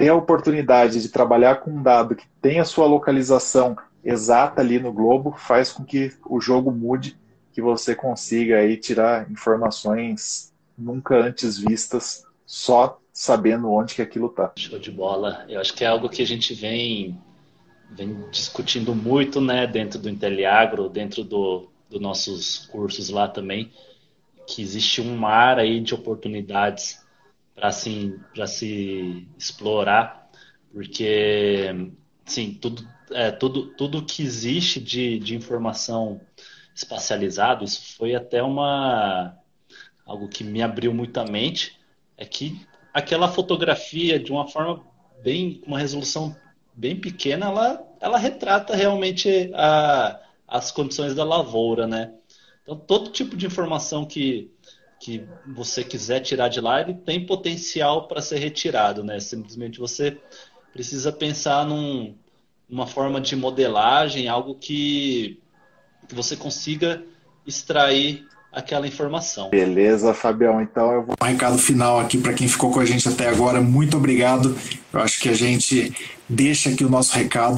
ter 0.03 0.09
a 0.09 0.17
oportunidade 0.17 1.01
de 1.01 1.09
trabalhar 1.11 1.61
com 1.61 1.71
um 1.71 1.81
dado 1.81 2.17
que 2.17 2.27
tem 2.41 2.59
a 2.59 2.65
sua 2.65 2.87
localização 2.87 3.77
exata 4.05 4.61
ali 4.61 4.81
no 4.81 4.93
globo 4.93 5.31
faz 5.38 5.71
com 5.71 5.85
que 5.85 6.12
o 6.29 6.41
jogo 6.41 6.73
mude, 6.73 7.17
que 7.53 7.62
você 7.62 7.95
consiga 7.95 8.59
aí 8.59 8.77
tirar 8.77 9.31
informações 9.31 10.53
nunca 10.77 11.15
antes 11.15 11.57
vistas 11.57 12.25
só 12.45 12.99
sabendo 13.12 13.71
onde 13.71 13.95
que 13.95 14.03
aquilo 14.03 14.27
está. 14.27 14.51
Show 14.57 14.77
de 14.77 14.91
bola. 14.91 15.47
Eu 15.49 15.61
acho 15.61 15.73
que 15.73 15.85
é 15.85 15.87
algo 15.87 16.09
que 16.09 16.21
a 16.21 16.27
gente 16.27 16.53
vem 16.53 17.17
vem 17.88 18.29
discutindo 18.33 18.97
muito, 18.97 19.41
né, 19.41 19.69
dentro 19.69 20.01
do 20.01 20.11
Inteliagro, 20.11 20.88
dentro 20.88 21.23
do, 21.23 21.71
dos 21.88 22.01
nossos 22.01 22.67
cursos 22.73 23.09
lá 23.09 23.29
também, 23.29 23.71
que 24.49 24.62
existe 24.62 25.01
um 25.01 25.17
mar 25.17 25.61
aí 25.61 25.79
de 25.79 25.95
oportunidades 25.95 27.02
para 27.55 27.69
assim, 27.69 28.19
se 28.47 29.29
explorar, 29.38 30.31
porque 30.73 31.93
sim, 32.25 32.55
tudo 32.55 32.87
é, 33.11 33.31
tudo 33.31 33.67
tudo 33.75 34.05
que 34.05 34.23
existe 34.23 34.81
de, 34.81 35.19
de 35.19 35.37
informação 35.37 36.21
espacializado, 36.75 37.65
isso 37.65 37.97
foi 37.97 38.15
até 38.15 38.43
uma 38.43 39.37
algo 40.05 40.29
que 40.29 40.43
me 40.43 40.62
abriu 40.62 40.93
muito 40.93 41.19
a 41.19 41.25
mente, 41.25 41.79
é 42.17 42.25
que 42.25 42.67
aquela 42.93 43.29
fotografia 43.29 44.19
de 44.19 44.33
uma 44.33 44.49
forma 44.49 44.85
bem 45.23 45.62
uma 45.67 45.79
resolução 45.79 46.35
bem 46.75 46.97
pequena, 46.97 47.47
ela 47.47 47.87
ela 48.01 48.19
retrata 48.19 48.75
realmente 48.75 49.51
a, 49.55 50.21
as 50.49 50.73
condições 50.73 51.15
da 51.15 51.25
lavoura, 51.25 51.87
né? 51.87 52.15
Então 52.62 52.77
todo 52.77 53.11
tipo 53.11 53.37
de 53.37 53.47
informação 53.47 54.05
que 54.05 54.51
que 55.03 55.25
você 55.45 55.83
quiser 55.83 56.21
tirar 56.21 56.47
de 56.47 56.61
lá, 56.61 56.81
ele 56.81 56.95
tem 56.95 57.27
potencial 57.27 58.07
para 58.07 58.23
ser 58.23 58.38
retirado, 58.38 59.03
né? 59.03 59.19
Simplesmente 59.19 59.81
você 59.81 60.17
precisa 60.73 61.11
pensar 61.11 61.67
num, 61.67 62.15
numa 62.69 62.87
forma 62.87 63.21
de 63.21 63.35
modelagem, 63.35 64.29
algo 64.29 64.55
que, 64.55 65.41
que 66.07 66.15
você 66.15 66.37
consiga 66.37 67.03
extrair 67.45 68.25
aquela 68.53 68.87
informação. 68.87 69.51
Beleza, 69.51 70.15
Fabião. 70.15 70.62
Então 70.62 70.93
eu 70.93 71.03
vou. 71.05 71.17
Um 71.21 71.27
recado 71.27 71.59
final 71.59 71.99
aqui 71.99 72.19
para 72.19 72.33
quem 72.33 72.47
ficou 72.47 72.71
com 72.71 72.79
a 72.79 72.85
gente 72.85 73.09
até 73.09 73.29
agora. 73.29 73.61
Muito 73.61 73.97
obrigado. 73.97 74.57
Eu 74.93 75.01
acho 75.01 75.19
que 75.19 75.29
a 75.29 75.35
gente 75.35 75.93
deixa 76.29 76.71
aqui 76.71 76.85
o 76.85 76.88
nosso 76.88 77.12
recado. 77.17 77.57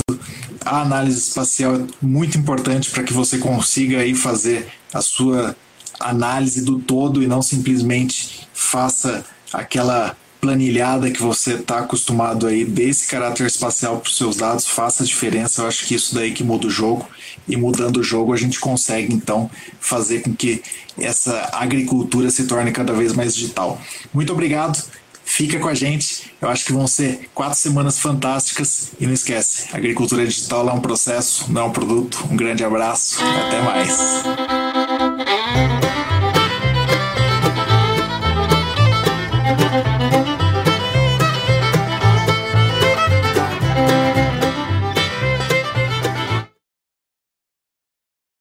A 0.65 0.81
análise 0.81 1.19
espacial 1.19 1.75
é 1.77 1.87
muito 2.01 2.39
importante 2.39 2.91
para 2.91 3.03
que 3.03 3.13
você 3.13 3.37
consiga 3.37 3.99
aí 3.99 4.15
fazer 4.15 4.67
a 4.95 5.03
sua 5.03 5.55
análise 6.01 6.63
do 6.63 6.79
todo 6.79 7.23
e 7.23 7.27
não 7.27 7.43
simplesmente 7.43 8.49
faça 8.53 9.25
aquela 9.53 10.17
planilhada 10.45 11.11
que 11.11 11.23
você 11.23 11.55
está 11.55 11.79
acostumado 11.79 12.47
aí, 12.47 12.67
dê 12.67 12.91
esse 12.91 13.07
caráter 13.07 13.47
espacial 13.47 13.99
para 13.99 14.11
os 14.11 14.17
seus 14.17 14.37
dados, 14.37 14.67
faça 14.67 15.03
a 15.03 15.07
diferença. 15.07 15.63
Eu 15.63 15.67
acho 15.67 15.87
que 15.87 15.95
isso 15.95 16.15
daí 16.15 16.33
que 16.33 16.45
muda 16.45 16.67
o 16.67 16.71
jogo. 16.71 17.09
E 17.49 17.57
mudando 17.57 17.97
o 17.99 18.03
jogo, 18.03 18.33
a 18.33 18.37
gente 18.37 18.61
consegue 18.61 19.15
então 19.15 19.51
fazer 19.81 20.21
com 20.21 20.35
que 20.35 20.63
essa 20.99 21.49
agricultura 21.53 22.31
se 22.31 22.47
torne 22.47 22.73
cada 22.73 22.93
vez 22.93 23.15
mais 23.15 23.35
digital. 23.35 23.81
Muito 24.13 24.33
obrigado. 24.35 24.83
Fica 25.25 25.59
com 25.59 25.69
a 25.69 25.75
gente. 25.75 26.31
Eu 26.41 26.51
acho 26.51 26.67
que 26.67 26.73
vão 26.73 26.87
ser 26.87 27.31
quatro 27.35 27.59
semanas 27.59 27.99
fantásticas. 27.99 28.91
E 29.01 29.07
não 29.07 29.15
esquece, 29.15 29.69
agricultura 29.73 30.27
digital 30.27 30.69
é 30.69 30.73
um 30.73 30.81
processo, 30.81 31.51
não 31.51 31.63
é 31.63 31.65
um 31.65 31.73
produto. 31.73 32.23
Um 32.31 32.37
grande 32.37 32.63
abraço. 32.63 33.19
Até 33.47 33.63
mais. 33.63 33.99